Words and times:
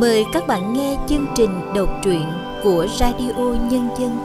Mời 0.00 0.24
các 0.32 0.46
bạn 0.48 0.72
nghe 0.72 0.98
chương 1.08 1.26
trình 1.36 1.50
đọc 1.74 2.00
truyện 2.04 2.22
của 2.62 2.86
Radio 3.00 3.68
Nhân 3.70 3.88
dân. 4.00 4.18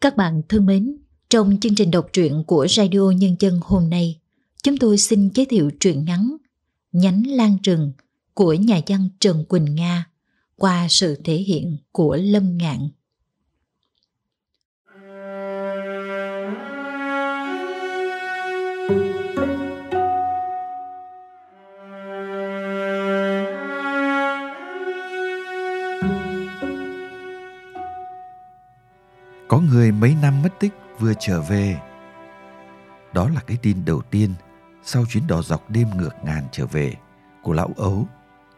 Các 0.00 0.16
bạn 0.16 0.42
thân 0.48 0.66
mến, 0.66 0.96
trong 1.30 1.60
chương 1.60 1.74
trình 1.74 1.90
đọc 1.90 2.06
truyện 2.12 2.44
của 2.46 2.66
Radio 2.70 3.10
Nhân 3.16 3.36
dân 3.38 3.60
hôm 3.62 3.90
nay, 3.90 4.20
chúng 4.62 4.76
tôi 4.76 4.98
xin 4.98 5.28
giới 5.34 5.46
thiệu 5.46 5.70
truyện 5.80 6.04
ngắn 6.04 6.36
Nhánh 6.92 7.22
Lan 7.26 7.56
Rừng 7.62 7.92
của 8.34 8.54
nhà 8.54 8.80
văn 8.86 9.08
Trần 9.20 9.44
Quỳnh 9.44 9.74
Nga 9.74 10.10
qua 10.56 10.86
sự 10.90 11.14
thể 11.24 11.36
hiện 11.36 11.76
của 11.92 12.16
Lâm 12.16 12.58
Ngạn. 12.58 12.88
Người 29.68 29.92
mấy 29.92 30.16
năm 30.22 30.42
mất 30.42 30.48
tích 30.60 30.72
vừa 30.98 31.12
trở 31.20 31.40
về. 31.40 31.80
Đó 33.12 33.28
là 33.28 33.40
cái 33.46 33.56
tin 33.62 33.84
đầu 33.84 34.02
tiên 34.10 34.34
sau 34.84 35.04
chuyến 35.06 35.26
đò 35.26 35.42
dọc 35.42 35.70
đêm 35.70 35.88
ngược 35.96 36.14
ngàn 36.24 36.44
trở 36.52 36.66
về 36.66 36.94
của 37.42 37.52
lão 37.52 37.70
ấu 37.76 38.08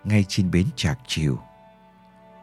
ngay 0.05 0.25
trên 0.29 0.51
bến 0.51 0.67
Trạc 0.77 0.99
Chiều. 1.07 1.39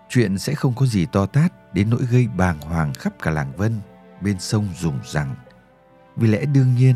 Chuyện 0.10 0.38
sẽ 0.38 0.56
không 0.56 0.74
có 0.76 0.86
gì 0.86 1.06
to 1.06 1.26
tát 1.26 1.74
đến 1.74 1.90
nỗi 1.90 2.06
gây 2.12 2.28
bàng 2.28 2.60
hoàng 2.60 2.94
khắp 2.94 3.14
cả 3.22 3.32
làng 3.32 3.52
Vân 3.58 3.80
bên 4.22 4.40
sông 4.40 4.70
Dùng 4.80 5.00
rằng. 5.06 5.36
Vì 6.16 6.28
lẽ 6.28 6.46
đương 6.46 6.76
nhiên, 6.76 6.96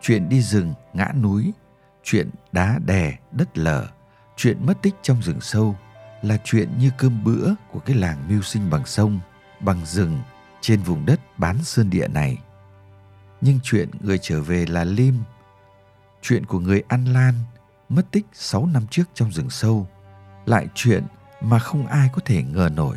chuyện 0.00 0.28
đi 0.28 0.42
rừng, 0.42 0.74
ngã 0.92 1.12
núi, 1.22 1.52
chuyện 2.04 2.30
đá 2.52 2.78
đè, 2.86 3.18
đất 3.32 3.58
lở, 3.58 3.86
chuyện 4.36 4.66
mất 4.66 4.82
tích 4.82 4.94
trong 5.02 5.22
rừng 5.22 5.40
sâu 5.40 5.76
là 6.22 6.38
chuyện 6.44 6.68
như 6.78 6.90
cơm 6.98 7.24
bữa 7.24 7.54
của 7.72 7.78
cái 7.78 7.96
làng 7.96 8.28
mưu 8.28 8.42
sinh 8.42 8.70
bằng 8.70 8.86
sông, 8.86 9.20
bằng 9.60 9.86
rừng 9.86 10.18
trên 10.66 10.82
vùng 10.82 11.06
đất 11.06 11.20
bán 11.38 11.64
sơn 11.64 11.90
địa 11.90 12.08
này. 12.08 12.38
Nhưng 13.40 13.58
chuyện 13.62 13.90
người 14.00 14.18
trở 14.22 14.42
về 14.42 14.66
là 14.66 14.84
Lim, 14.84 15.22
chuyện 16.22 16.46
của 16.46 16.58
người 16.58 16.82
An 16.88 17.04
Lan 17.04 17.34
mất 17.88 18.06
tích 18.10 18.26
6 18.32 18.66
năm 18.66 18.86
trước 18.90 19.04
trong 19.14 19.32
rừng 19.32 19.50
sâu, 19.50 19.88
lại 20.46 20.66
chuyện 20.74 21.04
mà 21.40 21.58
không 21.58 21.86
ai 21.86 22.08
có 22.12 22.20
thể 22.24 22.42
ngờ 22.42 22.70
nổi. 22.76 22.96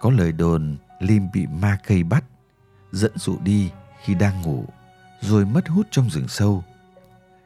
Có 0.00 0.10
lời 0.10 0.32
đồn 0.32 0.76
Lim 1.00 1.28
bị 1.32 1.46
ma 1.46 1.78
cây 1.86 2.02
bắt, 2.02 2.24
dẫn 2.92 3.12
dụ 3.14 3.38
đi 3.44 3.70
khi 4.04 4.14
đang 4.14 4.42
ngủ, 4.42 4.64
rồi 5.20 5.46
mất 5.46 5.68
hút 5.68 5.86
trong 5.90 6.10
rừng 6.10 6.28
sâu. 6.28 6.64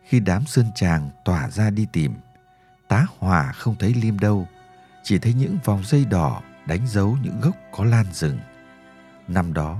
Khi 0.05 0.21
đám 0.21 0.47
sơn 0.47 0.67
tràng 0.75 1.11
tỏa 1.25 1.51
ra 1.51 1.71
đi 1.71 1.87
tìm, 1.93 2.15
tá 2.89 3.07
hỏa 3.19 3.53
không 3.53 3.75
thấy 3.79 3.95
Lim 3.95 4.19
đâu, 4.19 4.49
chỉ 5.03 5.19
thấy 5.19 5.35
những 5.35 5.57
vòng 5.65 5.83
dây 5.85 6.05
đỏ 6.05 6.43
đánh 6.67 6.87
dấu 6.87 7.17
những 7.23 7.41
gốc 7.41 7.57
có 7.73 7.85
lan 7.85 8.07
rừng. 8.13 8.39
Năm 9.29 9.55
đó, 9.55 9.79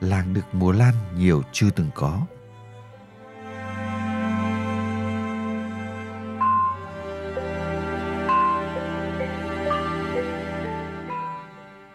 làng 0.00 0.34
được 0.34 0.44
mùa 0.52 0.72
lan 0.72 0.94
nhiều 1.16 1.42
chưa 1.52 1.70
từng 1.70 1.90
có. 1.94 2.26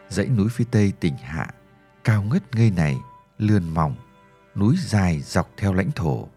Dãy 0.10 0.28
núi 0.28 0.50
phía 0.52 0.66
tây 0.72 0.94
tỉnh 1.00 1.18
Hạ, 1.18 1.48
cao 2.04 2.24
ngất 2.24 2.56
ngây 2.56 2.72
này, 2.72 2.98
lươn 3.38 3.64
mỏng, 3.74 3.96
núi 4.56 4.76
dài 4.80 5.22
dọc 5.22 5.50
theo 5.58 5.74
lãnh 5.74 5.92
thổ. 5.92 6.28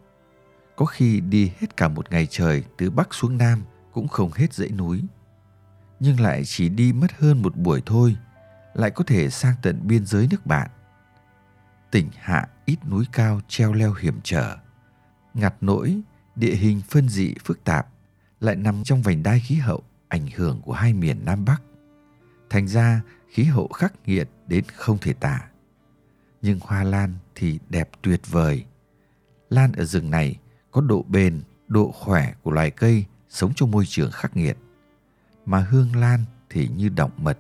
Có 0.77 0.85
khi 0.85 1.21
đi 1.21 1.53
hết 1.59 1.77
cả 1.77 1.89
một 1.89 2.11
ngày 2.11 2.27
trời 2.31 2.65
từ 2.77 2.91
Bắc 2.91 3.15
xuống 3.15 3.39
Nam 3.39 3.63
cũng 3.93 4.09
không 4.09 4.31
hết 4.35 4.55
dãy 4.55 4.69
núi. 4.69 5.03
Nhưng 6.01 6.21
lại 6.21 6.43
chỉ 6.45 6.69
đi 6.69 6.93
mất 6.93 7.13
hơn 7.19 7.43
một 7.43 7.57
buổi 7.57 7.83
thôi– 7.87 8.17
lại 8.75 8.91
có 8.91 9.05
thể 9.05 9.31
sang 9.31 9.55
tận 9.63 9.81
biên 9.83 10.07
giới 10.07 10.29
nước 10.31 10.47
bạn. 10.47 10.71
Tỉnh 11.91 12.11
Hạ 12.19 12.49
ít 12.65 12.79
núi 12.91 13.05
cao 13.13 13.41
treo 13.49 13.73
leo 13.73 13.95
hiểm 13.95 14.21
trở, 14.23 14.57
ngặt 15.35 15.55
nỗi 15.61 16.01
địa 16.35 16.55
hình 16.55 16.83
phân 16.91 17.09
dị 17.09 17.35
phức 17.45 17.65
tạp 17.65 17.87
lại 18.41 18.57
nằm 18.57 18.85
trong 18.85 19.03
vành 19.03 19.23
đai 19.23 19.41
khí 19.41 19.55
hậu 19.55 19.83
ảnh 20.09 20.27
hưởng 20.37 20.61
của 20.65 20.73
hai 20.73 20.93
miền 20.93 21.25
Nam 21.25 21.45
Bắc. 21.45 21.63
Thành 22.51 22.69
ra 22.69 23.03
khí 23.29 23.45
hậu 23.45 23.69
khắc 23.69 23.93
nghiệt 24.07 24.29
đến 24.47 24.65
không 24.77 24.99
thể 24.99 25.13
tả. 25.13 25.49
Nhưng 26.43 26.59
hoa 26.63 26.85
lan 26.85 27.15
thì 27.35 27.59
đẹp 27.69 27.91
tuyệt 28.03 28.21
vời. 28.31 28.65
Lan 29.51 29.73
ở 29.73 29.85
rừng 29.85 30.11
này 30.11 30.37
có 30.71 30.81
độ 30.81 31.05
bền, 31.09 31.43
độ 31.69 31.93
khỏe 31.93 32.35
của 32.43 32.51
loài 32.51 32.71
cây 32.71 33.05
sống 33.29 33.53
trong 33.57 33.71
môi 33.71 33.85
trường 33.87 34.11
khắc 34.11 34.37
nghiệt. 34.37 34.57
Mà 35.47 35.67
hương 35.71 35.97
lan 35.97 36.25
thì 36.51 36.69
như 36.69 36.89
động 36.89 37.11
mật, 37.17 37.39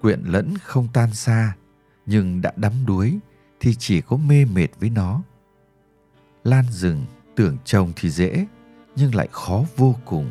quyện 0.00 0.20
lẫn 0.24 0.54
không 0.62 0.88
tan 0.92 1.14
xa, 1.14 1.56
nhưng 2.06 2.40
đã 2.40 2.52
đắm 2.56 2.72
đuối 2.86 3.18
thì 3.60 3.74
chỉ 3.78 4.00
có 4.00 4.16
mê 4.16 4.44
mệt 4.44 4.68
với 4.80 4.90
nó. 4.90 5.22
Lan 6.44 6.64
rừng, 6.70 7.04
tưởng 7.36 7.56
trồng 7.64 7.92
thì 7.96 8.10
dễ, 8.10 8.46
nhưng 8.96 9.14
lại 9.14 9.28
khó 9.32 9.64
vô 9.76 9.96
cùng. 10.04 10.30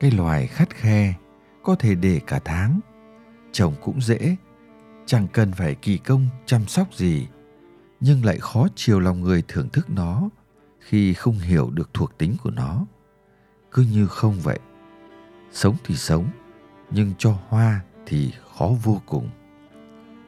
Cái 0.00 0.10
loài 0.10 0.46
khắt 0.46 0.70
khe 0.70 1.14
có 1.62 1.74
thể 1.74 1.94
để 1.94 2.20
cả 2.26 2.40
tháng, 2.44 2.80
trồng 3.52 3.74
cũng 3.82 4.00
dễ, 4.00 4.36
chẳng 5.06 5.28
cần 5.32 5.52
phải 5.52 5.74
kỳ 5.74 5.98
công 5.98 6.26
chăm 6.46 6.66
sóc 6.66 6.94
gì, 6.94 7.26
nhưng 8.00 8.24
lại 8.24 8.38
khó 8.38 8.66
chiều 8.74 9.00
lòng 9.00 9.20
người 9.20 9.42
thưởng 9.48 9.68
thức 9.68 9.90
nó 9.90 10.28
khi 10.80 11.14
không 11.14 11.38
hiểu 11.38 11.70
được 11.70 11.94
thuộc 11.94 12.18
tính 12.18 12.36
của 12.42 12.50
nó. 12.50 12.86
Cứ 13.72 13.82
như 13.92 14.06
không 14.06 14.40
vậy, 14.42 14.58
sống 15.52 15.76
thì 15.84 15.96
sống, 15.96 16.26
nhưng 16.90 17.12
cho 17.18 17.38
hoa 17.48 17.80
thì 18.06 18.32
khó 18.56 18.70
vô 18.82 19.02
cùng. 19.06 19.30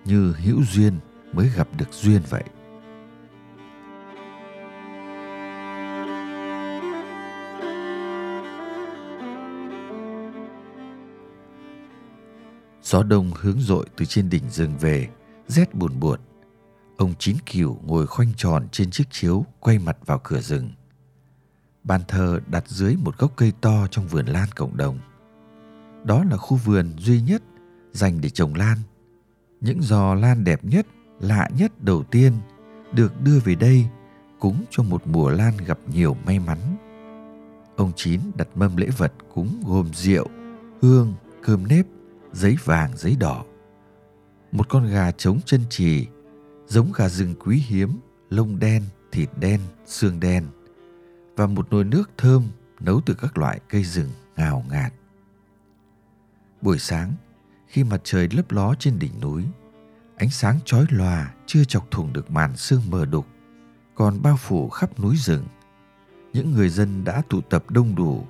Như 0.04 0.32
hữu 0.32 0.62
duyên 0.64 0.98
mới 1.32 1.48
gặp 1.56 1.68
được 1.78 1.92
duyên 1.92 2.22
vậy. 2.28 2.44
Gió 12.82 13.02
đông 13.02 13.30
hướng 13.34 13.60
dội 13.60 13.86
từ 13.96 14.04
trên 14.04 14.30
đỉnh 14.30 14.50
rừng 14.50 14.76
về, 14.80 15.08
rét 15.48 15.74
buồn 15.74 16.00
buồn. 16.00 16.20
Ông 16.96 17.14
chín 17.18 17.36
cửu 17.52 17.78
ngồi 17.84 18.06
khoanh 18.06 18.32
tròn 18.36 18.68
trên 18.72 18.90
chiếc 18.90 19.04
chiếu, 19.10 19.46
quay 19.60 19.78
mặt 19.78 19.96
vào 20.06 20.20
cửa 20.24 20.40
rừng. 20.40 20.70
Bàn 21.84 22.00
thờ 22.08 22.40
đặt 22.46 22.68
dưới 22.68 22.96
một 22.96 23.18
gốc 23.18 23.32
cây 23.36 23.52
to 23.60 23.86
trong 23.90 24.08
vườn 24.08 24.26
lan 24.26 24.48
cộng 24.56 24.76
đồng. 24.76 24.98
Đó 26.04 26.24
là 26.30 26.36
khu 26.36 26.56
vườn 26.56 26.92
duy 26.98 27.20
nhất 27.20 27.42
dành 27.96 28.20
để 28.20 28.28
trồng 28.28 28.54
lan. 28.54 28.78
Những 29.60 29.82
giò 29.82 30.14
lan 30.14 30.44
đẹp 30.44 30.64
nhất, 30.64 30.86
lạ 31.20 31.48
nhất 31.58 31.84
đầu 31.84 32.02
tiên 32.02 32.32
được 32.92 33.22
đưa 33.22 33.38
về 33.38 33.54
đây 33.54 33.86
cúng 34.40 34.64
cho 34.70 34.82
một 34.82 35.06
mùa 35.06 35.30
lan 35.30 35.56
gặp 35.66 35.78
nhiều 35.92 36.16
may 36.26 36.38
mắn. 36.38 36.58
Ông 37.76 37.92
Chín 37.96 38.20
đặt 38.34 38.48
mâm 38.54 38.76
lễ 38.76 38.88
vật 38.96 39.12
cúng 39.34 39.62
gồm 39.66 39.90
rượu, 39.94 40.26
hương, 40.82 41.14
cơm 41.42 41.66
nếp, 41.68 41.86
giấy 42.32 42.56
vàng, 42.64 42.96
giấy 42.96 43.16
đỏ. 43.20 43.44
Một 44.52 44.68
con 44.68 44.86
gà 44.86 45.10
trống 45.10 45.40
chân 45.44 45.60
trì, 45.70 46.06
giống 46.66 46.92
gà 46.92 47.08
rừng 47.08 47.34
quý 47.44 47.62
hiếm, 47.66 47.98
lông 48.30 48.58
đen, 48.58 48.82
thịt 49.12 49.28
đen, 49.40 49.60
xương 49.86 50.20
đen 50.20 50.46
và 51.36 51.46
một 51.46 51.72
nồi 51.72 51.84
nước 51.84 52.10
thơm 52.16 52.42
nấu 52.80 53.00
từ 53.06 53.14
các 53.14 53.38
loại 53.38 53.60
cây 53.68 53.84
rừng 53.84 54.10
ngào 54.36 54.64
ngạt. 54.70 54.92
Buổi 56.62 56.78
sáng, 56.78 57.12
khi 57.66 57.84
mặt 57.84 58.00
trời 58.04 58.28
lấp 58.32 58.52
ló 58.52 58.74
trên 58.78 58.98
đỉnh 58.98 59.20
núi. 59.20 59.44
Ánh 60.16 60.30
sáng 60.30 60.58
chói 60.64 60.86
lòa 60.90 61.34
chưa 61.46 61.64
chọc 61.64 61.90
thủng 61.90 62.12
được 62.12 62.30
màn 62.30 62.56
sương 62.56 62.82
mờ 62.90 63.04
đục, 63.04 63.26
còn 63.94 64.22
bao 64.22 64.36
phủ 64.36 64.68
khắp 64.68 65.00
núi 65.00 65.16
rừng. 65.16 65.44
Những 66.32 66.52
người 66.52 66.68
dân 66.68 67.04
đã 67.04 67.22
tụ 67.28 67.40
tập 67.40 67.70
đông 67.70 67.94
đủ. 67.94 68.26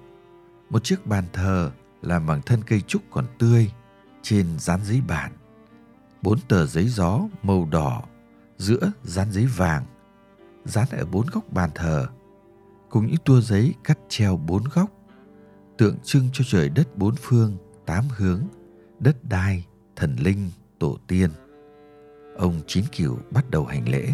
Một 0.70 0.84
chiếc 0.84 1.06
bàn 1.06 1.24
thờ 1.32 1.70
làm 2.02 2.26
bằng 2.26 2.42
thân 2.42 2.62
cây 2.66 2.80
trúc 2.80 3.02
còn 3.10 3.26
tươi, 3.38 3.70
trên 4.22 4.58
dán 4.58 4.80
giấy 4.84 5.00
bản 5.08 5.32
bốn 6.26 6.40
tờ 6.40 6.66
giấy 6.66 6.88
gió 6.88 7.20
màu 7.42 7.68
đỏ 7.70 8.02
giữa 8.58 8.92
dán 9.04 9.32
giấy 9.32 9.46
vàng, 9.46 9.84
dán 10.64 10.88
ở 10.90 11.04
bốn 11.06 11.26
góc 11.26 11.52
bàn 11.52 11.70
thờ. 11.74 12.06
Cùng 12.90 13.06
những 13.06 13.16
tua 13.24 13.40
giấy 13.40 13.74
cắt 13.84 13.98
treo 14.08 14.36
bốn 14.36 14.64
góc, 14.74 14.90
tượng 15.78 15.96
trưng 16.04 16.28
cho 16.32 16.44
trời 16.48 16.68
đất 16.68 16.96
bốn 16.96 17.14
phương, 17.20 17.56
tám 17.86 18.04
hướng 18.16 18.42
đất 18.98 19.16
đai, 19.28 19.66
thần 19.96 20.16
linh, 20.18 20.50
tổ 20.78 20.98
tiên. 21.06 21.30
Ông 22.36 22.60
Chín 22.66 22.84
Cửu 22.96 23.18
bắt 23.30 23.50
đầu 23.50 23.64
hành 23.64 23.88
lễ. 23.88 24.12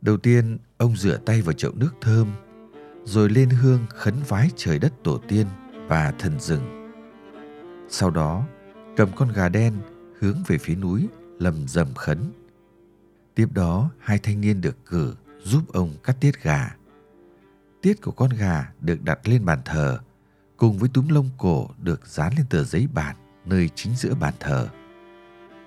Đầu 0.00 0.16
tiên, 0.16 0.58
ông 0.78 0.96
rửa 0.96 1.16
tay 1.16 1.42
vào 1.42 1.52
chậu 1.52 1.72
nước 1.74 1.90
thơm, 2.00 2.32
rồi 3.04 3.30
lên 3.30 3.50
hương 3.50 3.86
khấn 3.88 4.14
vái 4.28 4.50
trời 4.56 4.78
đất 4.78 4.92
tổ 5.04 5.20
tiên 5.28 5.46
và 5.86 6.12
thần 6.18 6.40
rừng. 6.40 6.92
Sau 7.88 8.10
đó, 8.10 8.46
cầm 8.96 9.08
con 9.16 9.32
gà 9.32 9.48
đen 9.48 9.74
hướng 10.18 10.36
về 10.46 10.58
phía 10.58 10.74
núi 10.74 11.08
lầm 11.38 11.68
rầm 11.68 11.94
khấn. 11.94 12.32
Tiếp 13.34 13.48
đó, 13.52 13.90
hai 13.98 14.18
thanh 14.18 14.40
niên 14.40 14.60
được 14.60 14.76
cử 14.86 15.14
giúp 15.42 15.72
ông 15.72 15.90
cắt 16.02 16.16
tiết 16.20 16.42
gà. 16.42 16.76
Tiết 17.82 18.02
của 18.02 18.12
con 18.12 18.30
gà 18.30 18.72
được 18.80 19.02
đặt 19.02 19.28
lên 19.28 19.44
bàn 19.44 19.58
thờ, 19.64 19.98
cùng 20.60 20.78
với 20.78 20.88
túm 20.94 21.08
lông 21.08 21.30
cổ 21.38 21.68
được 21.78 22.06
dán 22.06 22.32
lên 22.36 22.46
tờ 22.50 22.64
giấy 22.64 22.88
bản 22.94 23.16
nơi 23.44 23.70
chính 23.74 23.94
giữa 23.96 24.14
bàn 24.14 24.34
thờ. 24.40 24.68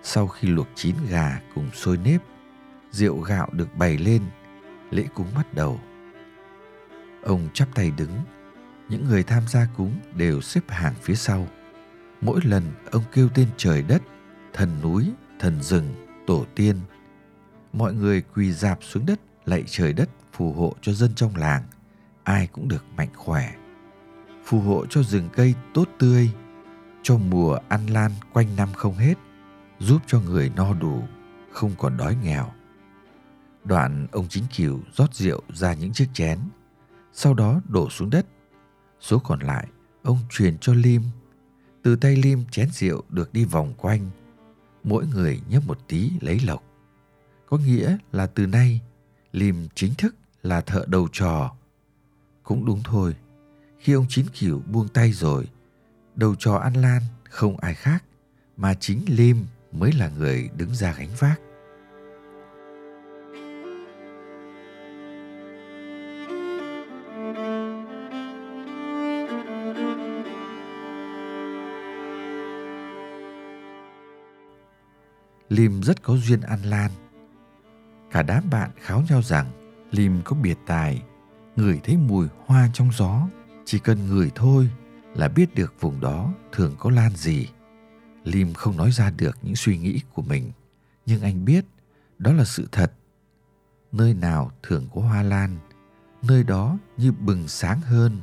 Sau 0.04 0.28
khi 0.28 0.48
luộc 0.48 0.68
chín 0.76 0.96
gà 1.10 1.40
cùng 1.56 1.70
sôi 1.74 1.98
nếp, 1.98 2.22
rượu 2.92 3.20
gạo 3.20 3.50
được 3.52 3.76
bày 3.78 3.98
lên, 3.98 4.22
lễ 4.92 5.06
cúng 5.16 5.28
bắt 5.36 5.54
đầu. 5.54 5.80
Ông 7.24 7.50
chắp 7.54 7.68
tay 7.76 7.92
đứng, 7.98 8.12
những 8.90 9.06
người 9.06 9.24
tham 9.24 9.44
gia 9.48 9.68
cúng 9.78 10.00
đều 10.16 10.42
xếp 10.42 10.62
hàng 10.68 10.94
phía 11.02 11.16
sau. 11.16 11.48
Mỗi 12.22 12.40
lần 12.44 12.64
ông 12.92 13.04
kêu 13.12 13.30
tên 13.34 13.48
trời 13.58 13.82
đất, 13.82 14.02
thần 14.54 14.70
núi, 14.82 15.12
thần 15.40 15.62
rừng, 15.62 16.08
tổ 16.28 16.46
tiên. 16.56 16.76
Mọi 17.74 17.94
người 17.94 18.22
quỳ 18.22 18.52
dạp 18.52 18.80
xuống 18.82 19.06
đất 19.06 19.20
lạy 19.46 19.64
trời 19.68 19.94
đất 19.94 20.10
phù 20.34 20.54
hộ 20.54 20.76
cho 20.82 20.94
dân 20.94 21.12
trong 21.16 21.36
làng, 21.36 21.64
ai 22.24 22.48
cũng 22.48 22.68
được 22.68 22.86
mạnh 22.96 23.10
khỏe. 23.16 23.54
Phù 24.46 24.60
hộ 24.60 24.86
cho 24.90 25.04
rừng 25.04 25.30
cây 25.34 25.56
tốt 25.74 25.88
tươi, 26.00 26.32
cho 27.04 27.18
mùa 27.18 27.60
ăn 27.70 27.88
lan 27.88 28.12
quanh 28.34 28.56
năm 28.56 28.70
không 28.74 28.94
hết, 28.94 29.14
giúp 29.80 30.02
cho 30.08 30.20
người 30.20 30.52
no 30.56 30.74
đủ, 30.74 31.04
không 31.52 31.72
còn 31.78 31.98
đói 31.98 32.18
nghèo. 32.24 32.52
Đoạn 33.64 34.08
ông 34.12 34.28
chính 34.30 34.44
cửu 34.58 34.80
rót 34.94 35.14
rượu 35.14 35.42
ra 35.54 35.74
những 35.74 35.94
chiếc 35.94 36.08
chén, 36.14 36.40
sau 37.14 37.34
đó 37.34 37.62
đổ 37.68 37.90
xuống 37.90 38.10
đất. 38.10 38.26
Số 39.00 39.20
còn 39.20 39.40
lại, 39.40 39.68
ông 40.04 40.18
truyền 40.30 40.58
cho 40.58 40.74
Lim. 40.74 41.02
Từ 41.84 41.96
tay 41.96 42.16
Lim 42.16 42.46
chén 42.52 42.70
rượu 42.72 43.04
được 43.10 43.34
đi 43.34 43.46
vòng 43.46 43.74
quanh, 43.78 44.10
mỗi 44.84 45.08
người 45.08 45.42
nhấp 45.50 45.68
một 45.68 45.88
tí 45.88 46.12
lấy 46.22 46.40
lộc. 46.40 46.64
Có 47.50 47.58
nghĩa 47.58 47.98
là 48.12 48.28
từ 48.28 48.48
nay, 48.48 48.82
Lim 49.32 49.68
chính 49.76 49.94
thức 49.98 50.16
là 50.44 50.62
thợ 50.62 50.86
đầu 50.88 51.08
trò. 51.12 51.56
Cũng 52.44 52.66
đúng 52.66 52.82
thôi, 52.84 53.16
khi 53.84 53.94
ông 53.94 54.06
Chín 54.10 54.26
Kiểu 54.34 54.62
buông 54.72 54.88
tay 54.88 55.12
rồi, 55.12 55.48
đầu 56.16 56.36
trò 56.40 56.56
An 56.56 56.74
Lan 56.74 57.02
không 57.30 57.58
ai 57.58 57.74
khác 57.74 58.04
mà 58.58 58.74
chính 58.74 59.06
Lim 59.08 59.46
mới 59.72 59.92
là 59.92 60.10
người 60.18 60.50
đứng 60.58 60.76
ra 60.76 60.96
gánh 60.98 61.10
vác. 61.20 61.40
Lim 75.50 75.84
rất 75.84 76.04
có 76.04 76.18
duyên 76.18 76.42
An 76.42 76.60
Lan. 76.64 76.92
Cả 78.12 78.24
đám 78.24 78.50
bạn 78.50 78.70
kháo 78.82 79.04
nhau 79.10 79.22
rằng 79.22 79.46
Lim 79.92 80.22
có 80.26 80.36
biệt 80.36 80.58
tài, 80.68 81.02
ngửi 81.56 81.80
thấy 81.84 81.98
mùi 81.98 82.28
hoa 82.46 82.70
trong 82.74 82.90
gió, 82.98 83.28
chỉ 83.66 83.80
cần 83.80 84.08
ngửi 84.08 84.32
thôi 84.36 84.70
là 85.16 85.28
biết 85.28 85.56
được 85.56 85.74
vùng 85.80 86.00
đó 86.00 86.34
thường 86.52 86.76
có 86.80 86.90
lan 86.90 87.16
gì. 87.16 87.48
Lim 88.24 88.54
không 88.54 88.78
nói 88.78 88.92
ra 88.92 89.12
được 89.12 89.38
những 89.42 89.56
suy 89.56 89.78
nghĩ 89.78 90.02
của 90.14 90.22
mình, 90.22 90.52
nhưng 91.06 91.22
anh 91.22 91.46
biết 91.46 91.66
đó 92.20 92.34
là 92.34 92.46
sự 92.46 92.68
thật. 92.72 92.92
Nơi 93.92 94.14
nào 94.14 94.52
thường 94.64 94.88
có 94.96 95.02
hoa 95.02 95.24
lan, 95.24 95.58
nơi 96.22 96.44
đó 96.44 96.78
như 96.98 97.12
bừng 97.12 97.48
sáng 97.48 97.82
hơn, 97.82 98.22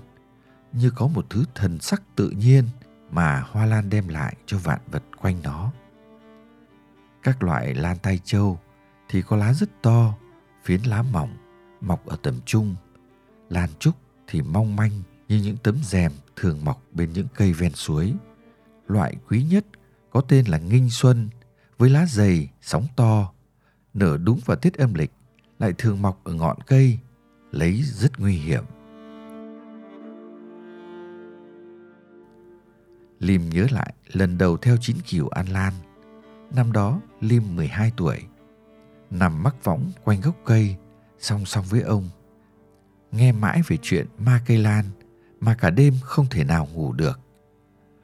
như 0.73 0.91
có 0.91 1.07
một 1.07 1.27
thứ 1.31 1.45
thần 1.55 1.81
sắc 1.81 2.03
tự 2.17 2.31
nhiên 2.31 2.65
mà 3.11 3.41
hoa 3.41 3.67
lan 3.67 3.91
đem 3.91 4.09
lại 4.09 4.37
cho 4.47 4.59
vạn 4.59 4.81
vật 4.87 5.03
quanh 5.21 5.41
nó. 5.43 5.73
Các 7.23 7.43
loại 7.43 7.75
lan 7.75 7.97
tai 8.03 8.19
châu 8.25 8.61
thì 9.09 9.23
có 9.23 9.37
lá 9.37 9.53
rất 9.53 9.83
to, 9.83 10.15
phiến 10.65 10.83
lá 10.83 11.03
mỏng, 11.03 11.37
mọc 11.81 12.07
ở 12.07 12.17
tầm 12.23 12.35
trung. 12.47 12.75
Lan 13.49 13.71
trúc 13.79 13.95
thì 14.27 14.43
mong 14.43 14.77
manh 14.77 15.03
như 15.31 15.37
những 15.37 15.57
tấm 15.57 15.79
rèm 15.83 16.13
thường 16.37 16.65
mọc 16.65 16.83
bên 16.93 17.13
những 17.13 17.27
cây 17.35 17.53
ven 17.53 17.73
suối. 17.75 18.15
Loại 18.87 19.17
quý 19.29 19.43
nhất 19.43 19.65
có 20.11 20.21
tên 20.21 20.47
là 20.47 20.59
nghinh 20.59 20.91
xuân, 20.91 21.29
với 21.79 21.91
lá 21.91 22.07
dày, 22.07 22.49
sóng 22.63 22.87
to, 22.97 23.33
nở 23.95 24.19
đúng 24.25 24.41
vào 24.45 24.57
tiết 24.57 24.75
âm 24.75 24.95
lịch, 24.95 25.13
lại 25.59 25.73
thường 25.79 26.03
mọc 26.03 26.25
ở 26.25 26.33
ngọn 26.33 26.57
cây, 26.67 26.99
lấy 27.53 27.83
rất 27.83 28.21
nguy 28.21 28.33
hiểm. 28.37 28.65
Lim 33.19 33.51
nhớ 33.51 33.67
lại 33.71 33.95
lần 34.13 34.39
đầu 34.39 34.57
theo 34.57 34.77
chín 34.81 34.97
kiều 35.07 35.29
An 35.29 35.47
Lan. 35.47 35.73
Năm 36.55 36.73
đó 36.73 37.01
Lim 37.21 37.57
12 37.57 37.93
tuổi, 37.97 38.19
nằm 39.11 39.43
mắc 39.43 39.65
võng 39.65 39.93
quanh 40.05 40.21
gốc 40.21 40.37
cây 40.45 40.77
song 41.19 41.45
song 41.45 41.65
với 41.71 41.81
ông. 41.81 42.09
Nghe 43.13 43.33
mãi 43.33 43.63
về 43.69 43.77
chuyện 43.83 44.07
ma 44.19 44.41
cây 44.47 44.59
lan 44.59 44.85
mà 45.41 45.55
cả 45.55 45.71
đêm 45.71 45.95
không 46.03 46.27
thể 46.31 46.45
nào 46.45 46.69
ngủ 46.75 46.93
được. 46.93 47.21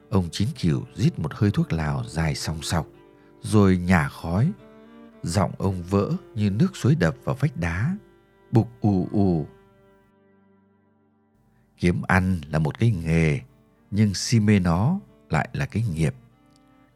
Ông 0.09 0.29
Chín 0.31 0.47
Cửu 0.61 0.83
rít 0.95 1.19
một 1.19 1.33
hơi 1.33 1.51
thuốc 1.51 1.73
lào 1.73 2.03
dài 2.03 2.35
song 2.35 2.61
sọc, 2.61 2.87
rồi 3.41 3.77
nhả 3.77 4.09
khói. 4.09 4.51
Giọng 5.23 5.51
ông 5.57 5.83
vỡ 5.83 6.11
như 6.35 6.49
nước 6.49 6.77
suối 6.77 6.95
đập 6.95 7.15
vào 7.23 7.35
vách 7.39 7.57
đá, 7.57 7.97
bục 8.51 8.69
ù 8.81 9.07
ù. 9.11 9.45
Kiếm 11.77 12.01
ăn 12.01 12.41
là 12.49 12.59
một 12.59 12.79
cái 12.79 12.91
nghề, 12.91 13.39
nhưng 13.91 14.13
si 14.13 14.39
mê 14.39 14.59
nó 14.59 14.99
lại 15.29 15.49
là 15.53 15.65
cái 15.65 15.83
nghiệp. 15.93 16.15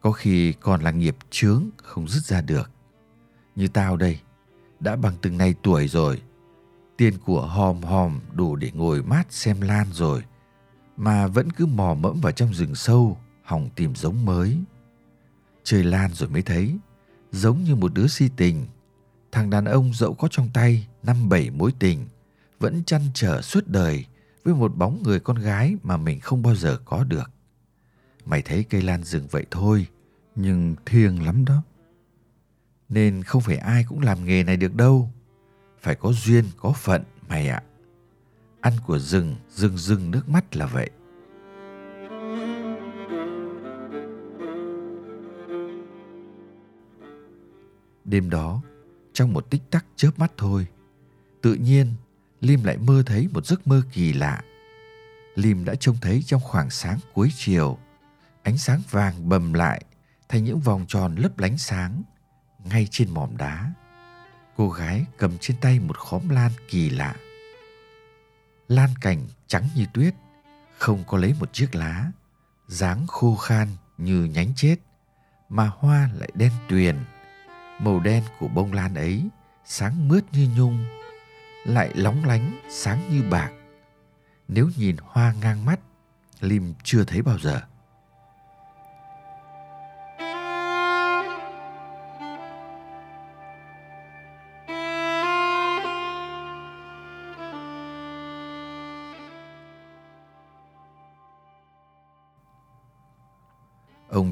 Có 0.01 0.11
khi 0.11 0.53
còn 0.53 0.81
là 0.81 0.91
nghiệp 0.91 1.15
chướng 1.29 1.63
không 1.77 2.07
dứt 2.07 2.23
ra 2.23 2.41
được. 2.41 2.71
Như 3.55 3.67
tao 3.67 3.97
đây, 3.97 4.19
đã 4.79 4.95
bằng 4.95 5.13
từng 5.21 5.37
này 5.37 5.55
tuổi 5.63 5.87
rồi. 5.87 6.21
Tiền 6.97 7.13
của 7.25 7.47
hòm 7.47 7.83
hòm 7.83 8.19
đủ 8.33 8.55
để 8.55 8.71
ngồi 8.73 9.03
mát 9.03 9.23
xem 9.29 9.61
lan 9.61 9.87
rồi 9.91 10.23
mà 11.01 11.27
vẫn 11.27 11.51
cứ 11.51 11.65
mò 11.65 11.93
mẫm 11.93 12.21
vào 12.21 12.31
trong 12.31 12.53
rừng 12.53 12.75
sâu, 12.75 13.17
hòng 13.43 13.69
tìm 13.75 13.95
giống 13.95 14.25
mới. 14.25 14.57
Chơi 15.63 15.83
lan 15.83 16.13
rồi 16.13 16.29
mới 16.29 16.41
thấy, 16.41 16.77
giống 17.31 17.63
như 17.63 17.75
một 17.75 17.93
đứa 17.93 18.07
si 18.07 18.29
tình. 18.37 18.65
Thằng 19.31 19.49
đàn 19.49 19.65
ông 19.65 19.93
dẫu 19.93 20.13
có 20.13 20.27
trong 20.31 20.49
tay 20.53 20.87
năm 21.03 21.29
bảy 21.29 21.49
mối 21.49 21.73
tình, 21.79 22.05
vẫn 22.59 22.83
chăn 22.83 23.01
trở 23.13 23.41
suốt 23.41 23.67
đời 23.67 24.05
với 24.43 24.53
một 24.53 24.77
bóng 24.77 25.03
người 25.03 25.19
con 25.19 25.37
gái 25.37 25.75
mà 25.83 25.97
mình 25.97 26.19
không 26.19 26.41
bao 26.41 26.55
giờ 26.55 26.79
có 26.85 27.03
được. 27.03 27.31
Mày 28.25 28.41
thấy 28.41 28.63
cây 28.63 28.81
lan 28.81 29.03
rừng 29.03 29.27
vậy 29.31 29.45
thôi, 29.51 29.87
nhưng 30.35 30.75
thiêng 30.85 31.25
lắm 31.25 31.45
đó. 31.45 31.63
Nên 32.89 33.23
không 33.23 33.41
phải 33.41 33.57
ai 33.57 33.83
cũng 33.83 34.01
làm 34.01 34.25
nghề 34.25 34.43
này 34.43 34.57
được 34.57 34.75
đâu. 34.75 35.09
Phải 35.81 35.95
có 35.95 36.13
duyên, 36.13 36.45
có 36.57 36.71
phận, 36.71 37.03
mày 37.29 37.47
ạ. 37.47 37.63
à 37.67 37.70
ăn 38.61 38.73
của 38.87 38.99
rừng 38.99 39.35
rừng 39.49 39.77
rừng 39.77 40.11
nước 40.11 40.29
mắt 40.29 40.55
là 40.55 40.65
vậy. 40.65 40.89
Đêm 48.05 48.29
đó, 48.29 48.61
trong 49.13 49.33
một 49.33 49.49
tích 49.49 49.61
tắc 49.71 49.85
chớp 49.95 50.11
mắt 50.17 50.31
thôi, 50.37 50.67
tự 51.41 51.53
nhiên 51.53 51.93
lim 52.41 52.63
lại 52.63 52.77
mơ 52.77 53.03
thấy 53.05 53.27
một 53.33 53.45
giấc 53.45 53.67
mơ 53.67 53.81
kỳ 53.93 54.13
lạ. 54.13 54.41
Lim 55.35 55.65
đã 55.65 55.75
trông 55.75 55.97
thấy 56.01 56.23
trong 56.25 56.41
khoảng 56.41 56.69
sáng 56.69 56.99
cuối 57.13 57.29
chiều, 57.35 57.77
ánh 58.43 58.57
sáng 58.57 58.81
vàng 58.89 59.29
bầm 59.29 59.53
lại 59.53 59.83
thành 60.29 60.43
những 60.43 60.59
vòng 60.59 60.85
tròn 60.87 61.15
lấp 61.15 61.39
lánh 61.39 61.57
sáng 61.57 62.03
ngay 62.65 62.87
trên 62.91 63.13
mỏm 63.13 63.37
đá. 63.37 63.73
Cô 64.57 64.69
gái 64.69 65.05
cầm 65.17 65.37
trên 65.37 65.57
tay 65.61 65.79
một 65.79 65.97
khóm 65.97 66.29
lan 66.29 66.51
kỳ 66.69 66.89
lạ 66.89 67.15
lan 68.71 68.89
cành 69.01 69.27
trắng 69.47 69.67
như 69.75 69.85
tuyết, 69.93 70.15
không 70.77 71.03
có 71.07 71.17
lấy 71.17 71.35
một 71.39 71.53
chiếc 71.53 71.75
lá, 71.75 72.11
dáng 72.67 73.07
khô 73.07 73.35
khan 73.35 73.67
như 73.97 74.23
nhánh 74.23 74.53
chết, 74.55 74.75
mà 75.49 75.71
hoa 75.77 76.09
lại 76.19 76.29
đen 76.33 76.51
tuyền. 76.69 76.95
Màu 77.79 77.99
đen 77.99 78.23
của 78.39 78.47
bông 78.47 78.73
lan 78.73 78.95
ấy 78.95 79.29
sáng 79.65 80.07
mướt 80.07 80.23
như 80.31 80.49
nhung, 80.57 80.85
lại 81.65 81.91
lóng 81.95 82.25
lánh 82.25 82.59
sáng 82.69 83.09
như 83.11 83.29
bạc. 83.29 83.51
Nếu 84.47 84.69
nhìn 84.77 84.95
hoa 85.03 85.33
ngang 85.41 85.65
mắt, 85.65 85.79
Lim 86.39 86.73
chưa 86.83 87.03
thấy 87.03 87.21
bao 87.21 87.39
giờ. 87.39 87.61